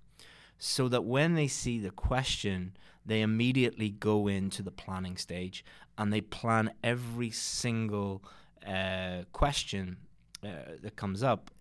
So 0.57 0.87
that 0.89 1.03
when 1.03 1.35
they 1.35 1.47
see 1.47 1.79
the 1.79 1.91
question, 1.91 2.77
they 3.05 3.21
immediately 3.21 3.89
go 3.89 4.27
into 4.27 4.63
the 4.63 4.71
planning 4.71 5.17
stage 5.17 5.63
and 5.97 6.11
they 6.11 6.21
plan 6.21 6.73
every 6.83 7.29
single 7.29 8.23
uh, 8.65 9.23
question 9.31 9.97
uh, 10.43 10.77
that 10.81 10.95
comes 10.95 11.23
up, 11.23 11.51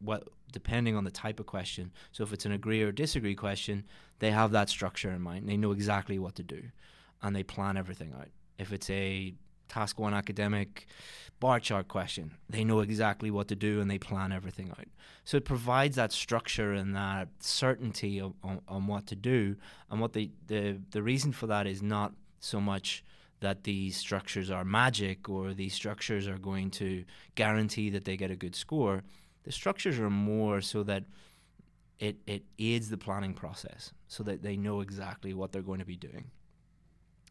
what 0.00 0.28
depending 0.52 0.96
on 0.96 1.04
the 1.04 1.10
type 1.10 1.40
of 1.40 1.46
question. 1.46 1.92
So 2.12 2.22
if 2.24 2.32
it's 2.32 2.44
an 2.44 2.52
agree 2.52 2.82
or 2.82 2.92
disagree 2.92 3.34
question, 3.34 3.84
they 4.18 4.30
have 4.30 4.52
that 4.52 4.68
structure 4.68 5.10
in 5.10 5.22
mind. 5.22 5.48
They 5.48 5.56
know 5.56 5.72
exactly 5.72 6.18
what 6.18 6.34
to 6.36 6.42
do, 6.42 6.62
and 7.22 7.34
they 7.34 7.42
plan 7.42 7.76
everything 7.76 8.12
out. 8.18 8.28
If 8.58 8.72
it's 8.72 8.90
a 8.90 9.34
task 9.72 9.98
one 9.98 10.14
academic 10.14 10.86
bar 11.40 11.58
chart 11.58 11.88
question. 11.88 12.32
They 12.48 12.64
know 12.64 12.80
exactly 12.80 13.30
what 13.30 13.48
to 13.48 13.56
do 13.56 13.80
and 13.80 13.90
they 13.90 13.98
plan 13.98 14.30
everything 14.32 14.70
out. 14.70 14.86
So 15.24 15.36
it 15.36 15.44
provides 15.44 15.96
that 15.96 16.12
structure 16.12 16.72
and 16.72 16.94
that 16.94 17.28
certainty 17.40 18.20
of, 18.20 18.34
on, 18.44 18.60
on 18.68 18.86
what 18.86 19.06
to 19.08 19.16
do. 19.16 19.56
And 19.90 20.00
what 20.00 20.12
the, 20.12 20.30
the 20.46 20.78
the 20.90 21.02
reason 21.02 21.32
for 21.32 21.46
that 21.48 21.66
is 21.66 21.82
not 21.82 22.12
so 22.40 22.60
much 22.60 23.04
that 23.40 23.64
these 23.64 23.96
structures 23.96 24.50
are 24.50 24.64
magic 24.64 25.28
or 25.28 25.52
these 25.52 25.74
structures 25.74 26.28
are 26.28 26.38
going 26.38 26.70
to 26.70 27.04
guarantee 27.34 27.90
that 27.90 28.04
they 28.04 28.16
get 28.16 28.30
a 28.30 28.36
good 28.36 28.54
score. 28.54 29.02
The 29.42 29.52
structures 29.52 29.98
are 29.98 30.10
more 30.10 30.60
so 30.60 30.84
that 30.84 31.04
it, 31.98 32.16
it 32.26 32.42
aids 32.58 32.88
the 32.88 32.96
planning 32.96 33.34
process 33.34 33.92
so 34.06 34.22
that 34.24 34.42
they 34.42 34.56
know 34.56 34.80
exactly 34.80 35.34
what 35.34 35.50
they're 35.50 35.62
going 35.62 35.80
to 35.80 35.84
be 35.84 35.96
doing. 35.96 36.30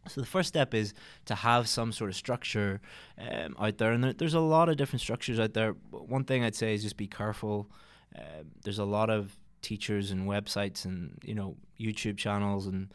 So 0.08 0.20
the 0.22 0.27
first 0.27 0.50
step 0.50 0.74
is 0.74 0.93
to 1.25 1.36
have 1.36 1.67
some 1.67 1.91
sort 1.91 2.10
of 2.10 2.15
structure 2.15 2.81
um, 3.20 3.55
out 3.60 3.77
there, 3.77 3.91
and 3.91 4.03
there, 4.03 4.13
there's 4.13 4.34
a 4.34 4.39
lot 4.39 4.67
of 4.67 4.77
different 4.77 5.01
structures 5.01 5.39
out 5.39 5.53
there. 5.53 5.75
One 5.91 6.24
thing 6.24 6.43
I'd 6.43 6.55
say 6.55 6.74
is 6.74 6.81
just 6.81 6.98
be 6.98 7.08
careful. 7.08 7.70
Uh, 8.17 8.43
there's 8.63 8.79
a 8.79 8.86
lot 8.86 9.10
of 9.10 9.38
teachers 9.62 10.12
and 10.12 10.27
websites 10.27 10.86
and 10.86 11.17
you 11.24 11.36
know 11.36 11.55
YouTube 11.79 12.17
channels 12.17 12.65
and 12.65 12.91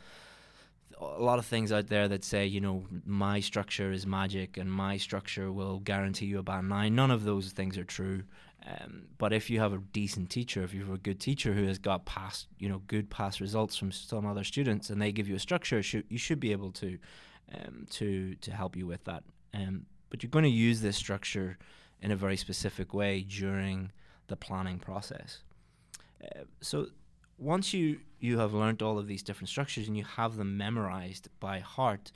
a 0.99 1.23
lot 1.23 1.39
of 1.39 1.47
things 1.47 1.71
out 1.71 1.87
there 1.89 2.09
that 2.09 2.25
say 2.25 2.47
you 2.47 2.61
know 2.61 2.85
my 3.05 3.39
structure 3.41 3.93
is 3.93 4.07
magic 4.07 4.57
and 4.57 4.71
my 4.71 4.97
structure 4.97 5.53
will 5.53 5.79
guarantee 5.81 6.27
you 6.27 6.39
a 6.39 6.43
band 6.43 6.69
nine. 6.69 6.95
None 6.95 7.11
of 7.11 7.25
those 7.25 7.53
things 7.53 7.79
are 7.79 7.85
true. 7.85 8.25
Um, 8.65 9.07
but 9.19 9.33
if 9.33 9.49
you 9.49 9.61
have 9.61 9.73
a 9.73 9.79
decent 9.79 10.31
teacher, 10.31 10.63
if 10.65 10.75
you 10.75 10.81
have 10.81 10.95
a 10.95 10.99
good 10.99 11.21
teacher 11.21 11.53
who 11.53 11.65
has 11.67 11.79
got 11.79 12.05
past, 12.05 12.49
you 12.59 12.69
know, 12.69 12.83
good 12.87 13.11
past 13.11 13.41
results 13.41 13.77
from 13.77 13.93
some 13.93 14.27
other 14.27 14.45
students, 14.45 14.91
and 14.91 15.01
they 15.01 15.13
give 15.13 15.29
you 15.29 15.37
a 15.37 15.41
structure, 15.41 15.83
you 16.09 16.19
should 16.19 16.41
be 16.41 16.53
able 16.53 16.73
to, 16.73 16.99
um, 17.55 17.87
to 17.91 18.35
to 18.37 18.51
help 18.51 18.77
you 18.77 18.87
with 18.87 19.05
that. 19.05 19.23
Um, 19.55 19.87
but 20.11 20.23
you're 20.23 20.31
going 20.31 20.45
to 20.45 20.51
use 20.51 20.81
this 20.81 20.97
structure 20.97 21.59
in 22.03 22.11
a 22.11 22.17
very 22.17 22.37
specific 22.37 22.93
way 22.93 23.23
during 23.23 23.93
the 24.27 24.37
planning 24.37 24.79
process. 24.79 25.43
Uh, 26.23 26.45
so 26.61 26.87
once 27.39 27.73
you 27.73 28.01
you 28.19 28.39
have 28.39 28.55
learned 28.55 28.83
all 28.83 28.99
of 28.99 29.07
these 29.07 29.23
different 29.23 29.49
structures 29.49 29.87
and 29.89 29.97
you 29.97 30.05
have 30.05 30.37
them 30.37 30.57
memorized 30.57 31.29
by 31.39 31.61
heart, 31.61 32.11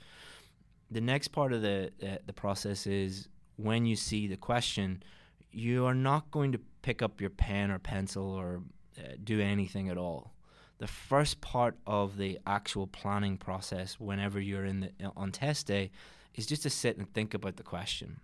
the 0.89 1.01
next 1.01 1.29
part 1.29 1.53
of 1.53 1.61
the 1.61 1.91
uh, 2.03 2.17
the 2.25 2.33
process 2.33 2.87
is 2.87 3.27
when 3.57 3.85
you 3.85 3.95
see 3.95 4.27
the 4.27 4.37
question 4.37 5.03
you 5.51 5.85
are 5.85 5.93
not 5.93 6.31
going 6.31 6.51
to 6.53 6.59
pick 6.81 7.01
up 7.01 7.21
your 7.21 7.29
pen 7.29 7.71
or 7.71 7.79
pencil 7.79 8.23
or 8.23 8.61
uh, 8.97 9.13
do 9.23 9.39
anything 9.39 9.89
at 9.89 9.97
all. 9.97 10.33
The 10.79 10.87
first 10.87 11.41
part 11.41 11.77
of 11.85 12.17
the 12.17 12.39
actual 12.47 12.87
planning 12.87 13.37
process, 13.37 13.99
whenever 13.99 14.39
you're 14.39 14.65
in 14.65 14.79
the, 14.79 14.91
on 15.15 15.31
test 15.31 15.67
day, 15.67 15.91
is 16.33 16.47
just 16.47 16.63
to 16.63 16.69
sit 16.69 16.97
and 16.97 17.11
think 17.13 17.33
about 17.33 17.57
the 17.57 17.63
question. 17.63 18.19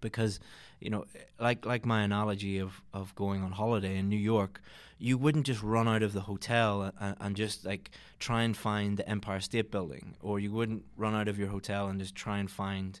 Because, 0.00 0.40
you 0.80 0.90
know, 0.90 1.04
like 1.40 1.66
like 1.66 1.84
my 1.84 2.02
analogy 2.02 2.58
of, 2.58 2.82
of 2.92 3.14
going 3.14 3.42
on 3.42 3.52
holiday 3.52 3.96
in 3.96 4.08
New 4.08 4.16
York, 4.16 4.60
you 4.98 5.18
wouldn't 5.18 5.46
just 5.46 5.62
run 5.62 5.88
out 5.88 6.02
of 6.02 6.12
the 6.12 6.22
hotel 6.22 6.92
and, 7.00 7.16
and 7.20 7.36
just 7.36 7.64
like 7.64 7.90
try 8.18 8.42
and 8.42 8.56
find 8.56 8.96
the 8.96 9.08
Empire 9.08 9.40
State 9.40 9.70
Building, 9.70 10.16
or 10.20 10.38
you 10.40 10.52
wouldn't 10.52 10.84
run 10.96 11.14
out 11.14 11.28
of 11.28 11.38
your 11.38 11.48
hotel 11.48 11.88
and 11.88 12.00
just 12.00 12.14
try 12.14 12.38
and 12.38 12.50
find 12.50 13.00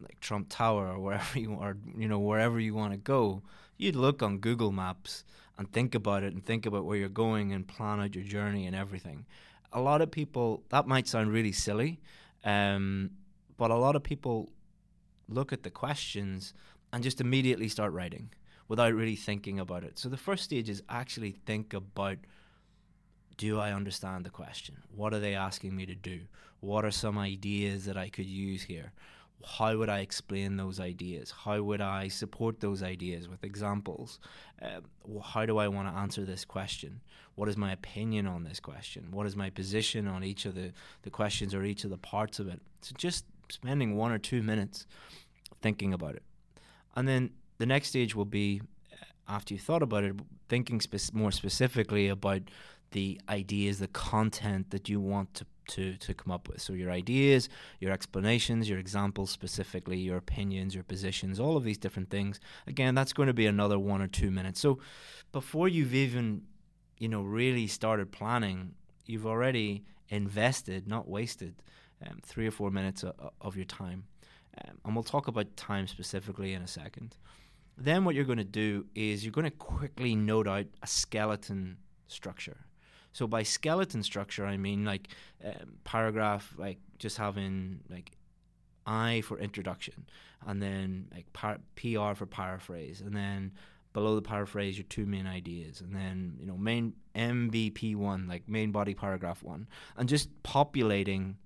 like 0.00 0.20
Trump 0.20 0.48
Tower 0.48 0.88
or 0.88 0.98
wherever 0.98 1.38
you 1.38 1.56
are, 1.58 1.76
you 1.96 2.08
know, 2.08 2.18
wherever 2.18 2.58
you 2.60 2.74
want 2.74 2.92
to 2.92 2.98
go, 2.98 3.42
you'd 3.76 3.96
look 3.96 4.22
on 4.22 4.38
Google 4.38 4.72
Maps 4.72 5.24
and 5.58 5.70
think 5.72 5.94
about 5.94 6.22
it 6.22 6.32
and 6.32 6.44
think 6.44 6.66
about 6.66 6.84
where 6.84 6.96
you're 6.96 7.08
going 7.08 7.52
and 7.52 7.66
plan 7.66 8.00
out 8.00 8.14
your 8.14 8.24
journey 8.24 8.66
and 8.66 8.74
everything. 8.74 9.26
A 9.72 9.80
lot 9.80 10.02
of 10.02 10.10
people 10.10 10.62
that 10.70 10.86
might 10.86 11.08
sound 11.08 11.32
really 11.32 11.52
silly, 11.52 12.00
um, 12.44 13.10
but 13.56 13.70
a 13.70 13.76
lot 13.76 13.96
of 13.96 14.02
people 14.02 14.50
look 15.28 15.52
at 15.52 15.62
the 15.62 15.70
questions 15.70 16.54
and 16.92 17.02
just 17.02 17.20
immediately 17.20 17.68
start 17.68 17.92
writing 17.92 18.30
without 18.68 18.94
really 18.94 19.16
thinking 19.16 19.58
about 19.58 19.84
it. 19.84 19.98
So 19.98 20.08
the 20.08 20.16
first 20.16 20.44
stage 20.44 20.68
is 20.68 20.82
actually 20.88 21.32
think 21.32 21.74
about 21.74 22.18
do 23.36 23.58
I 23.58 23.72
understand 23.72 24.24
the 24.24 24.30
question? 24.30 24.82
What 24.94 25.12
are 25.12 25.18
they 25.18 25.34
asking 25.34 25.74
me 25.74 25.86
to 25.86 25.94
do? 25.94 26.20
What 26.60 26.84
are 26.84 26.92
some 26.92 27.18
ideas 27.18 27.84
that 27.86 27.96
I 27.96 28.08
could 28.08 28.26
use 28.26 28.62
here? 28.62 28.92
How 29.44 29.76
would 29.76 29.88
I 29.88 30.00
explain 30.00 30.56
those 30.56 30.80
ideas? 30.80 31.30
How 31.30 31.62
would 31.62 31.80
I 31.80 32.08
support 32.08 32.60
those 32.60 32.82
ideas 32.82 33.28
with 33.28 33.44
examples? 33.44 34.18
Uh, 34.60 34.80
how 35.22 35.44
do 35.46 35.58
I 35.58 35.68
want 35.68 35.88
to 35.88 35.94
answer 35.94 36.24
this 36.24 36.44
question? 36.44 37.00
What 37.34 37.48
is 37.48 37.56
my 37.56 37.72
opinion 37.72 38.26
on 38.26 38.44
this 38.44 38.60
question? 38.60 39.08
What 39.10 39.26
is 39.26 39.36
my 39.36 39.50
position 39.50 40.08
on 40.08 40.24
each 40.24 40.46
of 40.46 40.54
the, 40.54 40.72
the 41.02 41.10
questions 41.10 41.54
or 41.54 41.64
each 41.64 41.84
of 41.84 41.90
the 41.90 41.98
parts 41.98 42.38
of 42.38 42.48
it? 42.48 42.60
So 42.80 42.94
just 42.96 43.24
spending 43.50 43.96
one 43.96 44.12
or 44.12 44.18
two 44.18 44.42
minutes 44.42 44.86
thinking 45.60 45.92
about 45.92 46.14
it. 46.14 46.22
And 46.96 47.06
then 47.06 47.30
the 47.58 47.66
next 47.66 47.88
stage 47.88 48.14
will 48.14 48.24
be, 48.24 48.62
uh, 48.92 49.04
after 49.28 49.54
you've 49.54 49.62
thought 49.62 49.82
about 49.82 50.04
it, 50.04 50.14
thinking 50.48 50.80
spe- 50.80 51.12
more 51.12 51.32
specifically 51.32 52.08
about 52.08 52.42
the 52.92 53.20
ideas, 53.28 53.80
the 53.80 53.88
content 53.88 54.70
that 54.70 54.88
you 54.88 55.00
want 55.00 55.34
to 55.34 55.46
to 55.68 55.96
to 55.96 56.14
come 56.14 56.32
up 56.32 56.48
with. 56.48 56.60
So 56.60 56.72
your 56.72 56.90
ideas, 56.90 57.48
your 57.80 57.92
explanations, 57.92 58.68
your 58.68 58.78
examples 58.78 59.30
specifically, 59.30 59.98
your 59.98 60.16
opinions, 60.16 60.74
your 60.74 60.84
positions, 60.84 61.40
all 61.40 61.56
of 61.56 61.64
these 61.64 61.78
different 61.78 62.10
things. 62.10 62.40
Again, 62.66 62.94
that's 62.94 63.12
going 63.12 63.28
to 63.28 63.34
be 63.34 63.46
another 63.46 63.78
one 63.78 64.02
or 64.02 64.08
two 64.08 64.30
minutes. 64.30 64.60
So 64.60 64.78
before 65.32 65.68
you've 65.68 65.94
even, 65.94 66.42
you 66.98 67.08
know, 67.08 67.22
really 67.22 67.66
started 67.66 68.12
planning, 68.12 68.74
you've 69.06 69.26
already 69.26 69.84
invested, 70.08 70.86
not 70.86 71.08
wasted, 71.08 71.62
um, 72.06 72.18
three 72.22 72.46
or 72.46 72.50
four 72.50 72.70
minutes 72.70 73.02
of, 73.02 73.14
of 73.40 73.56
your 73.56 73.64
time. 73.64 74.04
Um, 74.64 74.78
and 74.84 74.94
we'll 74.94 75.02
talk 75.02 75.26
about 75.26 75.56
time 75.56 75.86
specifically 75.86 76.52
in 76.52 76.62
a 76.62 76.68
second. 76.68 77.16
Then 77.76 78.04
what 78.04 78.14
you're 78.14 78.24
going 78.24 78.38
to 78.38 78.44
do 78.44 78.86
is 78.94 79.24
you're 79.24 79.32
going 79.32 79.50
to 79.50 79.50
quickly 79.50 80.14
note 80.14 80.46
out 80.46 80.66
a 80.82 80.86
skeleton 80.86 81.78
structure. 82.06 82.58
So 83.14 83.28
by 83.28 83.44
skeleton 83.44 84.02
structure, 84.02 84.44
I 84.44 84.56
mean 84.56 84.84
like 84.84 85.08
um, 85.42 85.78
paragraph, 85.84 86.52
like 86.58 86.78
just 86.98 87.16
having 87.16 87.80
like 87.88 88.10
I 88.86 89.22
for 89.22 89.38
introduction, 89.38 90.04
and 90.46 90.60
then 90.60 91.06
like 91.14 91.32
par- 91.32 91.60
PR 91.76 92.14
for 92.14 92.26
paraphrase, 92.26 93.00
and 93.00 93.16
then 93.16 93.52
below 93.92 94.16
the 94.16 94.22
paraphrase 94.22 94.76
your 94.76 94.84
two 94.88 95.06
main 95.06 95.28
ideas, 95.28 95.80
and 95.80 95.94
then 95.94 96.36
you 96.40 96.46
know 96.46 96.56
main 96.56 96.92
MBP 97.14 97.94
one, 97.94 98.26
like 98.26 98.48
main 98.48 98.72
body 98.72 98.94
paragraph 98.94 99.44
one, 99.44 99.68
and 99.96 100.08
just 100.08 100.28
populating 100.42 101.36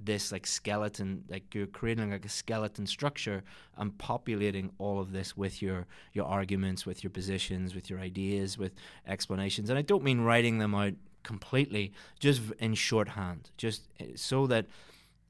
this 0.00 0.30
like 0.30 0.46
skeleton 0.46 1.24
like 1.30 1.54
you're 1.54 1.66
creating 1.68 2.10
like 2.10 2.26
a 2.26 2.28
skeleton 2.28 2.86
structure 2.86 3.42
and 3.78 3.96
populating 3.96 4.70
all 4.76 5.00
of 5.00 5.12
this 5.12 5.34
with 5.36 5.62
your 5.62 5.86
your 6.12 6.26
arguments 6.26 6.84
with 6.84 7.02
your 7.02 7.10
positions 7.10 7.74
with 7.74 7.88
your 7.88 7.98
ideas 7.98 8.58
with 8.58 8.74
explanations. 9.06 9.70
And 9.70 9.78
i 9.78 9.82
don't 9.82 10.02
mean 10.02 10.20
writing 10.20 10.58
them 10.58 10.74
out 10.74 10.92
completely 11.24 11.92
just 12.20 12.40
in 12.60 12.74
shorthand, 12.74 13.50
just 13.56 13.88
eh, 13.98 14.12
so 14.14 14.46
that 14.46 14.66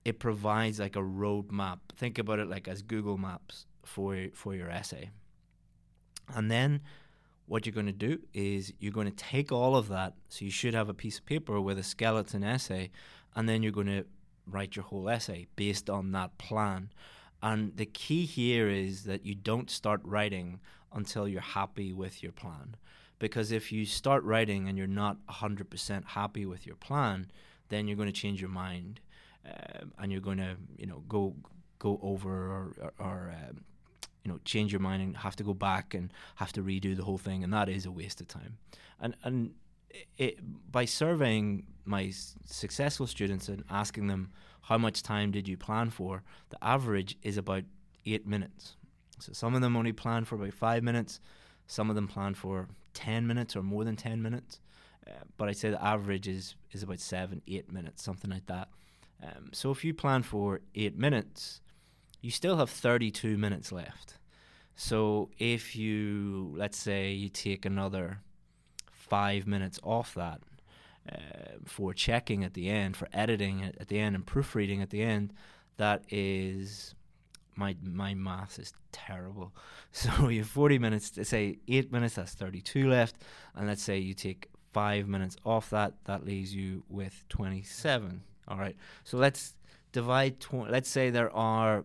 it 0.05 0.19
provides 0.19 0.79
like 0.79 0.97
a 0.97 1.01
roadmap. 1.01 1.79
Think 1.97 2.19
about 2.19 2.39
it 2.39 2.49
like 2.49 2.69
as 2.69 2.83
Google 2.83 3.17
Maps 3.17 3.67
for 3.85 4.27
for 4.35 4.55
your 4.55 4.71
essay. 4.71 5.11
And 6.35 6.51
then 6.51 6.83
what 7.47 7.67
you're 7.67 7.75
going 7.75 7.87
to 7.87 7.93
do 7.93 8.19
is 8.33 8.73
you're 8.79 8.93
going 8.93 9.11
to 9.11 9.17
take 9.17 9.53
all 9.53 9.77
of 9.77 9.89
that. 9.89 10.15
So 10.29 10.45
you 10.45 10.51
should 10.51 10.75
have 10.75 10.89
a 10.89 10.95
piece 10.95 11.19
of 11.19 11.27
paper 11.27 11.61
with 11.61 11.79
a 11.79 11.83
skeleton 11.83 12.43
essay, 12.45 12.91
and 13.35 13.49
then 13.49 13.63
you're 13.63 13.73
going 13.73 13.87
to 13.87 14.05
write 14.47 14.77
your 14.77 14.85
whole 14.85 15.09
essay 15.09 15.47
based 15.57 15.89
on 15.89 16.13
that 16.13 16.37
plan. 16.39 16.91
And 17.43 17.77
the 17.77 17.87
key 17.87 18.25
here 18.25 18.69
is 18.69 19.05
that 19.05 19.27
you 19.27 19.35
don't 19.35 19.71
start 19.71 20.01
writing 20.05 20.61
until 20.93 21.29
you're 21.29 21.43
happy 21.43 21.93
with 21.93 22.23
your 22.23 22.33
plan. 22.33 22.77
Because 23.25 23.53
if 23.53 23.73
you 23.73 23.87
start 23.87 24.23
writing 24.23 24.69
and 24.69 24.77
you're 24.77 24.87
not 24.87 25.17
100% 25.31 26.05
happy 26.05 26.45
with 26.45 26.67
your 26.67 26.77
plan, 26.77 27.31
then 27.71 27.89
you're 27.89 27.97
going 27.97 28.13
to 28.13 28.13
change 28.13 28.39
your 28.39 28.51
mind 28.51 29.01
uh, 29.49 29.87
and 29.99 30.13
you're 30.13 30.21
going 30.21 30.37
to, 30.37 30.57
you 30.77 30.85
know, 30.85 31.03
go 31.09 31.35
go 31.79 31.99
over 32.03 32.31
or, 32.31 32.93
or, 32.99 33.35
um, 33.35 33.65
you 34.25 34.31
know, 34.31 34.39
change 34.45 34.73
your 34.73 34.81
mind 34.83 35.03
and 35.03 35.17
have 35.17 35.37
to 35.37 35.43
go 35.43 35.55
back 35.55 35.95
and 35.95 36.13
have 36.35 36.53
to 36.53 36.63
redo 36.63 36.95
the 36.95 37.03
whole 37.03 37.17
thing, 37.17 37.43
and 37.43 37.51
that 37.51 37.71
is 37.71 37.87
a 37.87 37.91
waste 37.91 38.21
of 38.21 38.29
time. 38.29 38.59
And 39.01 39.17
and 39.25 39.55
it, 40.19 40.39
by 40.71 40.85
surveying 40.85 41.65
my 41.87 42.13
successful 42.45 43.07
students 43.07 43.49
and 43.49 43.65
asking 43.71 44.07
them 44.07 44.33
how 44.61 44.77
much 44.77 45.03
time 45.03 45.31
did 45.31 45.49
you 45.49 45.57
plan 45.57 45.89
for, 45.89 46.23
the 46.51 46.63
average 46.63 47.17
is 47.23 47.39
about 47.39 47.65
eight 48.05 48.27
minutes. 48.27 48.77
So 49.19 49.33
some 49.33 49.55
of 49.55 49.63
them 49.63 49.79
only 49.79 49.93
plan 49.93 50.27
for 50.27 50.35
about 50.35 50.53
five 50.53 50.83
minutes, 50.83 51.21
some 51.67 51.89
of 51.89 51.97
them 51.97 52.07
plan 52.07 52.35
for 52.35 52.69
10 52.95 53.27
minutes 53.27 53.57
or 53.57 53.63
more 53.63 53.85
than 53.85 53.97
10 53.97 54.23
minutes. 54.23 54.61
Uh, 55.07 55.11
but 55.37 55.49
I'd 55.49 55.57
say 55.57 55.71
the 55.71 55.85
average 55.85 56.27
is, 56.27 56.55
is 56.73 56.83
about 56.83 57.01
seven, 57.01 57.43
eight 57.47 57.71
minutes, 57.71 58.03
something 58.03 58.31
like 58.31 58.47
that. 58.47 58.69
Um, 59.23 59.51
so 59.53 59.71
if 59.71 59.85
you 59.85 59.93
plan 59.95 60.23
for 60.23 60.61
eight 60.75 60.97
minutes, 60.97 61.61
you 62.21 62.31
still 62.31 62.57
have 62.57 62.71
32 62.71 63.37
minutes 63.37 63.71
left. 63.71 64.19
So 64.77 65.31
if 65.39 65.77
you, 65.77 66.55
let's 66.57 66.79
say, 66.79 67.13
you 67.13 67.29
take 67.29 67.65
another 67.65 68.21
five 68.91 69.47
minutes 69.47 69.79
off 69.83 70.15
that 70.15 70.41
uh, 71.11 71.59
for 71.65 71.93
checking 71.93 72.43
at 72.45 72.55
the 72.55 72.69
end, 72.69 72.97
for 72.97 73.09
editing 73.13 73.63
at 73.79 73.89
the 73.89 73.99
end, 73.99 74.15
and 74.15 74.27
proofreading 74.27 74.81
at 74.81 74.91
the 74.91 75.03
end, 75.03 75.33
that 75.77 76.03
is 76.09 76.95
my 77.57 77.77
my 77.83 78.15
math 78.15 78.59
is 78.59 78.73
terrible. 78.93 79.53
So 79.93 80.29
you 80.29 80.41
have 80.41 80.49
40 80.49 80.81
minutes 80.81 81.11
to 81.11 81.25
say 81.25 81.59
8 81.69 81.93
minutes 81.93 82.17
that's 82.17 82.33
32 82.33 82.89
left 82.89 83.15
and 83.55 83.69
let's 83.69 83.83
say 83.83 83.97
you 83.99 84.13
take 84.13 84.49
5 84.73 85.07
minutes 85.07 85.37
off 85.45 85.71
that 85.71 85.95
that 86.07 86.25
leaves 86.25 86.53
you 86.53 86.83
with 86.89 87.25
27. 87.29 88.23
All 88.49 88.59
right. 88.59 88.75
So 89.05 89.19
let's 89.19 89.55
divide 89.93 90.41
tw- 90.41 90.69
let's 90.69 90.89
say 90.89 91.11
there 91.11 91.35
are 91.35 91.85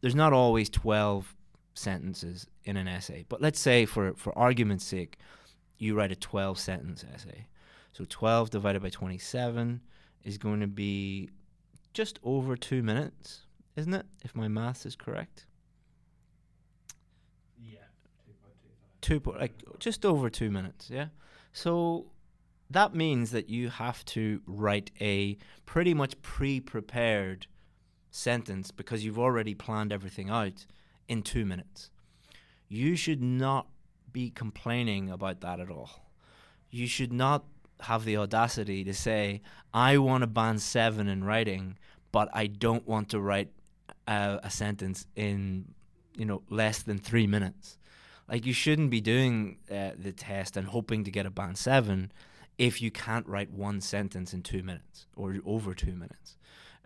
there's 0.00 0.14
not 0.14 0.32
always 0.32 0.70
12 0.70 1.34
sentences 1.74 2.46
in 2.64 2.76
an 2.76 2.86
essay, 2.86 3.24
but 3.28 3.42
let's 3.42 3.58
say 3.58 3.84
for 3.84 4.14
for 4.14 4.36
argument's 4.38 4.84
sake 4.84 5.18
you 5.78 5.96
write 5.96 6.12
a 6.12 6.16
12 6.16 6.58
sentence 6.58 7.04
essay. 7.14 7.46
So 7.92 8.04
12 8.08 8.50
divided 8.50 8.82
by 8.82 8.90
27 8.90 9.80
is 10.24 10.38
going 10.38 10.60
to 10.60 10.66
be 10.66 11.30
just 11.92 12.18
over 12.24 12.56
two 12.56 12.82
minutes, 12.82 13.43
isn't 13.76 13.94
it? 13.94 14.06
If 14.22 14.34
my 14.34 14.48
maths 14.48 14.86
is 14.86 14.96
correct. 14.96 15.46
Yeah. 17.58 17.78
Two 19.00 19.20
po- 19.20 19.36
like 19.38 19.62
just 19.78 20.04
over 20.04 20.30
two 20.30 20.50
minutes, 20.50 20.90
yeah. 20.90 21.08
So 21.52 22.06
that 22.70 22.94
means 22.94 23.30
that 23.30 23.48
you 23.48 23.68
have 23.68 24.04
to 24.06 24.40
write 24.46 24.90
a 25.00 25.36
pretty 25.66 25.94
much 25.94 26.20
pre-prepared 26.22 27.46
sentence 28.10 28.70
because 28.70 29.04
you've 29.04 29.18
already 29.18 29.54
planned 29.54 29.92
everything 29.92 30.30
out 30.30 30.66
in 31.08 31.22
two 31.22 31.44
minutes. 31.44 31.90
You 32.68 32.96
should 32.96 33.22
not 33.22 33.68
be 34.12 34.30
complaining 34.30 35.10
about 35.10 35.40
that 35.42 35.60
at 35.60 35.70
all. 35.70 36.10
You 36.70 36.86
should 36.86 37.12
not 37.12 37.44
have 37.80 38.04
the 38.04 38.16
audacity 38.16 38.84
to 38.84 38.94
say, 38.94 39.42
I 39.72 39.98
want 39.98 40.22
to 40.22 40.26
band 40.26 40.62
seven 40.62 41.08
in 41.08 41.24
writing, 41.24 41.76
but 42.12 42.28
I 42.32 42.46
don't 42.46 42.86
want 42.86 43.10
to 43.10 43.20
write 43.20 43.50
a, 44.06 44.40
a 44.42 44.50
sentence 44.50 45.06
in, 45.16 45.66
you 46.16 46.24
know, 46.24 46.42
less 46.50 46.82
than 46.82 46.98
three 46.98 47.26
minutes. 47.26 47.78
Like 48.28 48.46
you 48.46 48.52
shouldn't 48.52 48.90
be 48.90 49.00
doing 49.00 49.58
uh, 49.70 49.90
the 49.98 50.12
test 50.12 50.56
and 50.56 50.66
hoping 50.66 51.04
to 51.04 51.10
get 51.10 51.26
a 51.26 51.30
band 51.30 51.58
seven 51.58 52.12
if 52.56 52.80
you 52.80 52.90
can't 52.90 53.26
write 53.26 53.50
one 53.50 53.80
sentence 53.80 54.32
in 54.32 54.42
two 54.42 54.62
minutes 54.62 55.06
or 55.16 55.36
over 55.44 55.74
two 55.74 55.92
minutes. 55.92 56.36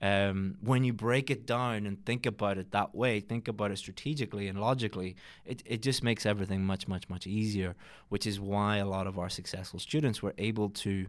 Um, 0.00 0.58
when 0.60 0.84
you 0.84 0.92
break 0.92 1.28
it 1.28 1.44
down 1.44 1.84
and 1.84 2.04
think 2.06 2.25
about 2.25 2.56
it 2.56 2.70
that 2.70 2.94
way, 2.94 3.18
think 3.18 3.48
about 3.48 3.72
it 3.72 3.78
strategically 3.78 4.46
and 4.46 4.60
logically, 4.60 5.16
it, 5.44 5.62
it 5.66 5.82
just 5.82 6.04
makes 6.04 6.25
everything 6.25 6.64
much, 6.64 6.87
much, 6.87 7.08
much 7.08 7.26
easier, 7.26 7.75
which 8.08 8.25
is 8.26 8.38
why 8.38 8.76
a 8.76 8.87
lot 8.87 9.08
of 9.08 9.18
our 9.18 9.28
successful 9.28 9.80
students 9.80 10.22
were 10.22 10.34
able 10.38 10.70
to 10.70 11.06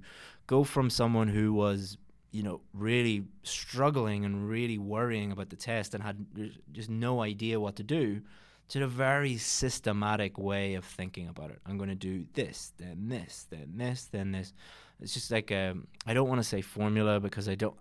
go 0.47 0.63
from 0.63 0.89
someone 0.89 1.27
who 1.27 1.53
was, 1.53 1.97
you 2.31 2.43
know, 2.43 2.61
really 2.73 3.23
struggling 3.43 4.25
and 4.25 4.47
really 4.47 4.77
worrying 4.77 5.31
about 5.31 5.49
the 5.49 5.55
test 5.55 5.93
and 5.93 6.03
had 6.03 6.25
just 6.71 6.89
no 6.89 7.21
idea 7.21 7.59
what 7.59 7.75
to 7.77 7.83
do 7.83 8.21
to 8.69 8.83
a 8.83 8.87
very 8.87 9.35
systematic 9.37 10.37
way 10.37 10.75
of 10.75 10.85
thinking 10.85 11.27
about 11.27 11.49
it. 11.49 11.59
I'm 11.65 11.77
going 11.77 11.89
to 11.89 11.95
do 11.95 12.25
this, 12.33 12.71
then 12.77 13.09
this, 13.09 13.47
then 13.49 13.73
this, 13.77 14.05
then 14.11 14.31
this. 14.31 14.53
It's 15.01 15.13
just 15.13 15.31
like 15.31 15.51
I 15.51 15.73
I 16.05 16.13
don't 16.13 16.27
want 16.27 16.39
to 16.39 16.47
say 16.47 16.61
formula 16.61 17.19
because 17.19 17.49
I 17.49 17.55
don't 17.55 17.75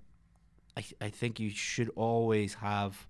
I, 0.77 0.85
I 1.01 1.11
think 1.11 1.41
you 1.41 1.51
should 1.51 1.91
always 1.97 2.55
have 2.55 3.07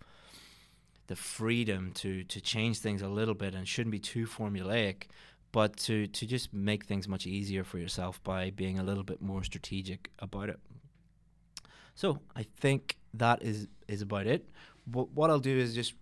the 1.07 1.17
freedom 1.17 1.93
to 1.93 2.25
to 2.25 2.41
change 2.41 2.79
things 2.79 3.03
a 3.03 3.09
little 3.09 3.35
bit 3.35 3.55
and 3.55 3.69
shouldn't 3.69 3.93
be 3.93 3.99
too 3.99 4.27
formulaic 4.27 5.05
but 5.53 5.77
to 5.77 6.07
to 6.07 6.27
just 6.27 6.53
make 6.55 6.85
things 6.85 7.07
much 7.07 7.27
easier 7.27 7.65
for 7.65 7.79
yourself 7.79 8.23
by 8.23 8.51
being 8.51 8.79
a 8.79 8.83
little 8.83 9.05
bit 9.05 9.21
more 9.21 9.45
strategic 9.45 10.11
about 10.19 10.49
it 10.49 10.59
so 12.03 12.07
i 12.37 12.45
think 12.63 12.99
that 13.15 13.43
is 13.43 13.67
is 13.87 14.03
about 14.03 14.27
it. 14.27 14.49
What, 14.93 15.11
what 15.13 15.31
i'll 15.31 15.39
do 15.39 15.57
is 15.59 15.75
just 15.75 15.95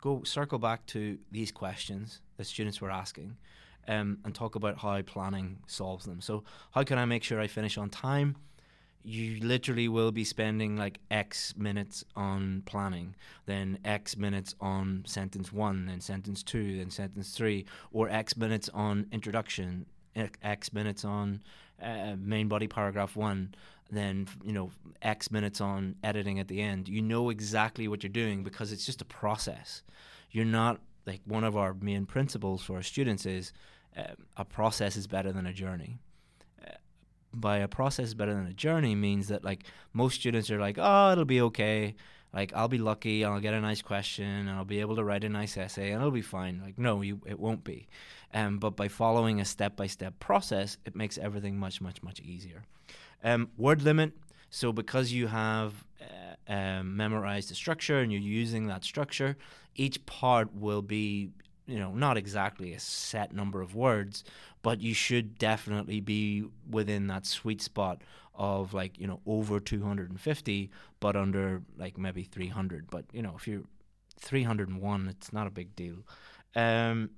go 0.00 0.22
circle 0.22 0.58
back 0.58 0.86
to 0.86 1.18
these 1.32 1.50
questions 1.50 2.20
that 2.36 2.44
students 2.44 2.80
were 2.80 2.90
asking 2.90 3.36
um, 3.88 4.18
and 4.24 4.34
talk 4.34 4.54
about 4.54 4.78
how 4.78 5.00
planning 5.02 5.58
solves 5.66 6.04
them. 6.04 6.20
So 6.20 6.44
how 6.72 6.84
can 6.84 6.98
i 6.98 7.04
make 7.04 7.24
sure 7.24 7.40
i 7.40 7.46
finish 7.46 7.78
on 7.78 7.90
time? 7.90 8.36
You 9.04 9.40
literally 9.40 9.88
will 9.88 10.12
be 10.12 10.24
spending 10.24 10.76
like 10.76 10.98
X 11.10 11.54
minutes 11.56 12.04
on 12.14 12.62
planning, 12.66 13.14
then 13.46 13.78
X 13.84 14.16
minutes 14.16 14.54
on 14.60 15.04
sentence 15.06 15.52
one, 15.52 15.86
then 15.86 16.00
sentence 16.00 16.42
two, 16.42 16.76
then 16.78 16.90
sentence 16.90 17.30
three, 17.30 17.64
or 17.90 18.10
X 18.10 18.36
minutes 18.36 18.68
on 18.74 19.06
introduction, 19.10 19.86
X 20.42 20.72
minutes 20.72 21.04
on 21.04 21.42
uh, 21.82 22.14
main 22.18 22.48
body 22.48 22.68
paragraph 22.68 23.16
one, 23.16 23.54
then 23.90 24.28
you 24.42 24.52
know 24.52 24.70
X 25.02 25.30
minutes 25.30 25.60
on 25.60 25.96
editing 26.02 26.38
at 26.38 26.48
the 26.48 26.60
end. 26.60 26.88
You 26.88 27.02
know 27.02 27.30
exactly 27.30 27.88
what 27.88 28.02
you're 28.02 28.10
doing 28.10 28.42
because 28.42 28.72
it's 28.72 28.86
just 28.86 29.02
a 29.02 29.06
process. 29.06 29.82
You're 30.30 30.44
not 30.44 30.80
like 31.06 31.20
one 31.24 31.44
of 31.44 31.56
our 31.56 31.74
main 31.74 32.06
principles 32.06 32.62
for 32.62 32.76
our 32.76 32.82
students 32.82 33.24
is 33.24 33.52
uh, 33.96 34.14
a 34.36 34.44
process 34.44 34.96
is 34.96 35.06
better 35.06 35.32
than 35.32 35.46
a 35.46 35.52
journey 35.52 35.98
by 37.32 37.58
a 37.58 37.68
process 37.68 38.14
better 38.14 38.34
than 38.34 38.46
a 38.46 38.52
journey 38.52 38.94
means 38.94 39.28
that 39.28 39.44
like 39.44 39.64
most 39.92 40.14
students 40.14 40.50
are 40.50 40.60
like, 40.60 40.78
oh, 40.80 41.12
it'll 41.12 41.24
be 41.24 41.40
okay. 41.40 41.94
Like 42.32 42.52
I'll 42.54 42.68
be 42.68 42.78
lucky, 42.78 43.24
I'll 43.24 43.40
get 43.40 43.54
a 43.54 43.60
nice 43.60 43.82
question, 43.82 44.26
and 44.26 44.50
I'll 44.50 44.64
be 44.64 44.80
able 44.80 44.96
to 44.96 45.04
write 45.04 45.24
a 45.24 45.28
nice 45.28 45.56
essay, 45.56 45.90
and 45.90 46.00
it'll 46.00 46.10
be 46.10 46.22
fine. 46.22 46.60
Like 46.62 46.78
no, 46.78 47.00
you 47.02 47.20
it 47.26 47.38
won't 47.38 47.64
be. 47.64 47.88
Um, 48.34 48.58
but 48.58 48.76
by 48.76 48.88
following 48.88 49.40
a 49.40 49.44
step 49.44 49.76
by 49.76 49.86
step 49.86 50.18
process, 50.20 50.76
it 50.84 50.94
makes 50.94 51.16
everything 51.18 51.58
much 51.58 51.80
much 51.80 52.02
much 52.02 52.20
easier. 52.20 52.64
Um, 53.24 53.50
word 53.56 53.82
limit. 53.82 54.12
So 54.50 54.72
because 54.72 55.12
you 55.12 55.26
have 55.26 55.84
uh, 56.00 56.52
um, 56.52 56.96
memorized 56.96 57.50
the 57.50 57.54
structure 57.54 58.00
and 58.00 58.10
you're 58.10 58.20
using 58.20 58.66
that 58.68 58.82
structure, 58.82 59.36
each 59.74 60.04
part 60.06 60.54
will 60.54 60.82
be 60.82 61.30
you 61.68 61.78
know 61.78 61.92
not 61.92 62.16
exactly 62.16 62.72
a 62.72 62.80
set 62.80 63.32
number 63.32 63.60
of 63.60 63.74
words 63.74 64.24
but 64.62 64.80
you 64.80 64.94
should 64.94 65.38
definitely 65.38 66.00
be 66.00 66.44
within 66.68 67.06
that 67.06 67.26
sweet 67.26 67.62
spot 67.62 68.02
of 68.34 68.72
like 68.72 68.98
you 68.98 69.06
know 69.06 69.20
over 69.26 69.60
250 69.60 70.70
but 71.00 71.16
under 71.16 71.62
like 71.76 71.98
maybe 71.98 72.22
300 72.22 72.88
but 72.90 73.04
you 73.12 73.20
know 73.22 73.34
if 73.36 73.46
you're 73.46 73.62
301 74.18 75.08
it's 75.08 75.32
not 75.32 75.46
a 75.46 75.50
big 75.50 75.74
deal. 75.76 75.96
Um, 76.56 77.10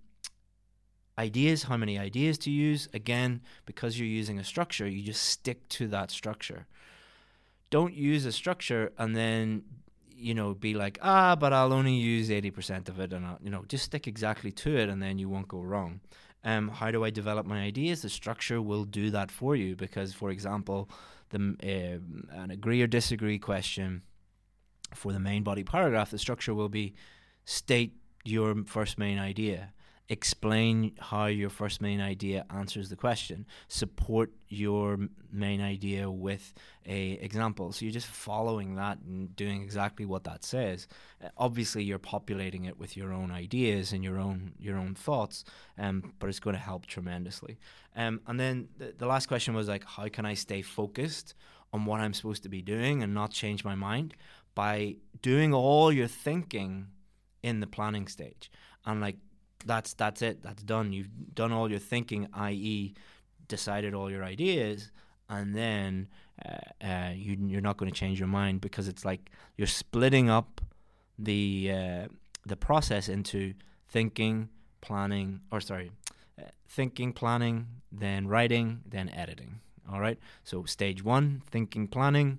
ideas 1.18 1.62
how 1.64 1.76
many 1.76 1.98
ideas 1.98 2.38
to 2.38 2.50
use? 2.50 2.88
Again 2.92 3.42
because 3.66 3.98
you're 3.98 4.08
using 4.08 4.38
a 4.38 4.44
structure 4.44 4.88
you 4.88 5.02
just 5.02 5.22
stick 5.24 5.68
to 5.70 5.86
that 5.88 6.10
structure. 6.10 6.66
Don't 7.70 7.94
use 7.94 8.24
a 8.26 8.32
structure 8.32 8.92
and 8.98 9.14
then 9.14 9.62
you 10.20 10.34
know 10.34 10.54
be 10.54 10.74
like 10.74 10.98
ah 11.02 11.34
but 11.34 11.52
I'll 11.52 11.72
only 11.72 11.94
use 11.94 12.28
80% 12.28 12.88
of 12.88 13.00
it 13.00 13.12
and 13.12 13.26
I'll, 13.26 13.38
you 13.42 13.50
know 13.50 13.64
just 13.68 13.84
stick 13.84 14.06
exactly 14.06 14.52
to 14.52 14.76
it 14.76 14.88
and 14.88 15.02
then 15.02 15.18
you 15.18 15.28
won't 15.28 15.48
go 15.48 15.60
wrong 15.60 16.00
um, 16.42 16.68
how 16.68 16.90
do 16.90 17.04
I 17.04 17.10
develop 17.10 17.46
my 17.46 17.60
ideas? 17.60 18.02
The 18.02 18.08
structure 18.08 18.62
will 18.62 18.84
do 18.84 19.10
that 19.10 19.30
for 19.30 19.56
you 19.56 19.76
because, 19.76 20.14
for 20.14 20.30
example, 20.30 20.88
the 21.30 21.54
uh, 21.62 22.40
an 22.40 22.50
agree 22.50 22.82
or 22.82 22.86
disagree 22.86 23.38
question 23.38 24.02
for 24.94 25.12
the 25.12 25.20
main 25.20 25.42
body 25.42 25.64
paragraph, 25.64 26.10
the 26.10 26.18
structure 26.18 26.54
will 26.54 26.68
be 26.68 26.94
state 27.44 27.94
your 28.24 28.64
first 28.64 28.98
main 28.98 29.18
idea 29.18 29.72
explain 30.10 30.92
how 30.98 31.26
your 31.26 31.48
first 31.48 31.80
main 31.80 32.00
idea 32.00 32.44
answers 32.50 32.88
the 32.88 32.96
question. 32.96 33.46
Support 33.68 34.32
your 34.48 34.98
main 35.30 35.60
idea 35.60 36.10
with 36.10 36.52
a 36.84 37.12
example. 37.12 37.70
So 37.70 37.84
you're 37.84 37.92
just 37.92 38.08
following 38.08 38.74
that 38.74 38.98
and 39.06 39.34
doing 39.36 39.62
exactly 39.62 40.04
what 40.04 40.24
that 40.24 40.42
says. 40.44 40.88
Uh, 41.24 41.28
obviously 41.36 41.84
you're 41.84 42.00
populating 42.00 42.64
it 42.64 42.76
with 42.76 42.96
your 42.96 43.12
own 43.12 43.30
ideas 43.30 43.92
and 43.92 44.02
your 44.02 44.18
own 44.18 44.52
your 44.58 44.76
own 44.76 44.96
thoughts 44.96 45.44
um, 45.78 46.12
but 46.18 46.28
it's 46.28 46.40
going 46.40 46.56
to 46.56 46.62
help 46.62 46.86
tremendously. 46.86 47.60
Um, 47.94 48.20
and 48.26 48.38
then 48.38 48.68
the, 48.78 48.92
the 48.98 49.06
last 49.06 49.26
question 49.26 49.54
was 49.54 49.68
like 49.68 49.84
how 49.84 50.08
can 50.08 50.26
i 50.26 50.34
stay 50.34 50.62
focused 50.62 51.34
on 51.72 51.84
what 51.84 52.00
i'm 52.00 52.14
supposed 52.14 52.42
to 52.42 52.48
be 52.48 52.62
doing 52.62 53.04
and 53.04 53.14
not 53.14 53.30
change 53.30 53.64
my 53.64 53.76
mind? 53.76 54.14
By 54.56 54.96
doing 55.22 55.54
all 55.54 55.92
your 55.92 56.08
thinking 56.08 56.88
in 57.44 57.60
the 57.60 57.66
planning 57.66 58.08
stage. 58.08 58.50
And 58.84 59.00
like 59.00 59.16
that's 59.64 59.94
that's 59.94 60.22
it. 60.22 60.42
That's 60.42 60.62
done. 60.62 60.92
You've 60.92 61.34
done 61.34 61.52
all 61.52 61.70
your 61.70 61.78
thinking, 61.78 62.28
i.e., 62.34 62.94
decided 63.48 63.94
all 63.94 64.10
your 64.10 64.24
ideas, 64.24 64.90
and 65.28 65.54
then 65.54 66.08
uh, 66.44 66.86
uh, 66.86 67.12
you, 67.14 67.36
you're 67.46 67.60
not 67.60 67.76
going 67.76 67.90
to 67.90 67.96
change 67.96 68.18
your 68.18 68.28
mind 68.28 68.60
because 68.60 68.88
it's 68.88 69.04
like 69.04 69.30
you're 69.56 69.66
splitting 69.66 70.30
up 70.30 70.60
the 71.18 71.70
uh, 71.72 72.08
the 72.46 72.56
process 72.56 73.08
into 73.08 73.54
thinking, 73.88 74.48
planning, 74.80 75.40
or 75.52 75.60
sorry, 75.60 75.90
uh, 76.40 76.44
thinking, 76.68 77.12
planning, 77.12 77.66
then 77.92 78.26
writing, 78.26 78.80
then 78.86 79.10
editing. 79.10 79.60
All 79.92 80.00
right. 80.00 80.18
So 80.44 80.64
stage 80.64 81.04
one, 81.04 81.42
thinking, 81.50 81.88
planning. 81.88 82.38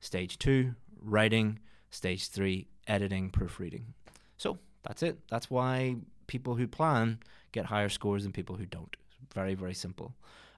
Stage 0.00 0.38
two, 0.38 0.74
writing. 1.00 1.58
Stage 1.90 2.28
three, 2.28 2.68
editing, 2.86 3.30
proofreading. 3.30 3.94
So 4.36 4.58
that's 4.82 5.02
it. 5.02 5.18
That's 5.28 5.50
why 5.50 5.96
people 6.30 6.54
who 6.54 6.68
plan 6.68 7.18
get 7.50 7.66
higher 7.66 7.88
scores 7.88 8.22
than 8.22 8.30
people 8.30 8.54
who 8.54 8.64
don't. 8.64 8.96
It's 9.24 9.34
very, 9.34 9.54
very 9.54 9.74
simple. 9.74 10.14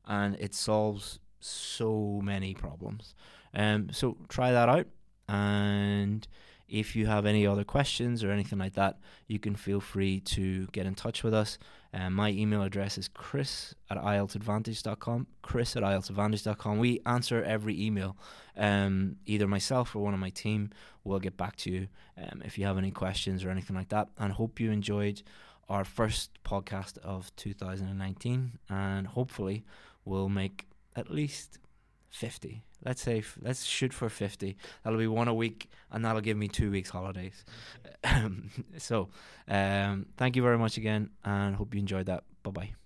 And 0.07 0.37
it 0.39 0.55
solves 0.55 1.19
so 1.41 2.21
many 2.23 2.53
problems. 2.53 3.15
Um, 3.55 3.89
so 3.91 4.19
try 4.29 4.53
that 4.53 4.69
out. 4.69 4.87
And 5.29 6.29
if 6.69 6.95
you 6.95 7.07
have 7.07 7.25
any 7.25 7.47
other 7.47 7.65
questions 7.65 8.23
or 8.23 8.31
anything 8.31 8.59
like 8.59 8.75
that, 8.75 8.99
you 9.29 9.39
can 9.39 9.57
feel 9.57 9.81
free 9.81 10.21
to 10.21 10.67
get 10.73 10.85
in 10.85 10.95
touch 10.95 11.23
with 11.25 11.33
us. 11.33 11.59
Um, 11.95 12.15
my 12.15 12.31
email 12.31 12.63
address 12.63 12.99
is 12.99 13.09
chris 13.09 13.75
at 13.91 13.97
ieltsadvantage.com. 13.97 15.27
Chris 15.41 15.77
at 15.77 15.83
ieltsadvantage.com. 15.83 16.79
We 16.79 17.01
answer 17.07 17.43
every 17.43 17.81
email. 17.81 18.17
Um, 18.57 19.17
either 19.25 19.47
myself 19.47 19.97
or 19.97 20.03
one 20.03 20.15
of 20.15 20.21
my 20.21 20.31
team 20.31 20.71
will 21.05 21.19
get 21.19 21.37
back 21.37 21.57
to 21.57 21.71
you 21.71 21.89
um, 22.19 22.43
if 22.45 22.59
you 22.59 22.67
have 22.67 22.79
any 22.79 22.91
questions 22.91 23.45
or 23.45 23.51
anything 23.51 23.77
like 23.77 23.89
that. 23.89 24.09
And 24.19 24.33
hope 24.33 24.61
you 24.61 24.71
enjoyed 24.71 25.23
our 25.68 25.85
first 25.85 26.31
podcast 26.44 26.98
of 26.98 27.35
2019, 27.37 28.59
and 28.68 29.07
hopefully 29.07 29.64
we'll 30.05 30.29
make 30.29 30.66
at 30.96 31.11
least 31.11 31.59
50. 32.11 32.62
Let's 32.85 33.01
say 33.01 33.18
f- 33.18 33.38
let's 33.40 33.64
shoot 33.64 33.92
for 33.92 34.09
50. 34.09 34.57
That'll 34.83 34.98
be 34.98 35.07
one 35.07 35.29
a 35.29 35.35
week, 35.35 35.70
and 35.90 36.05
that'll 36.05 36.20
give 36.20 36.37
me 36.37 36.48
two 36.48 36.70
weeks 36.70 36.90
holidays. 36.90 37.44
so, 38.79 39.09
um, 39.48 40.07
thank 40.16 40.37
you 40.37 40.42
very 40.42 40.59
much 40.59 40.77
again, 40.77 41.11
and 41.25 41.55
hope 41.57 41.75
you 41.75 41.81
enjoyed 41.81 42.07
that. 42.07 42.25
Bye 42.42 42.51
bye. 42.51 42.82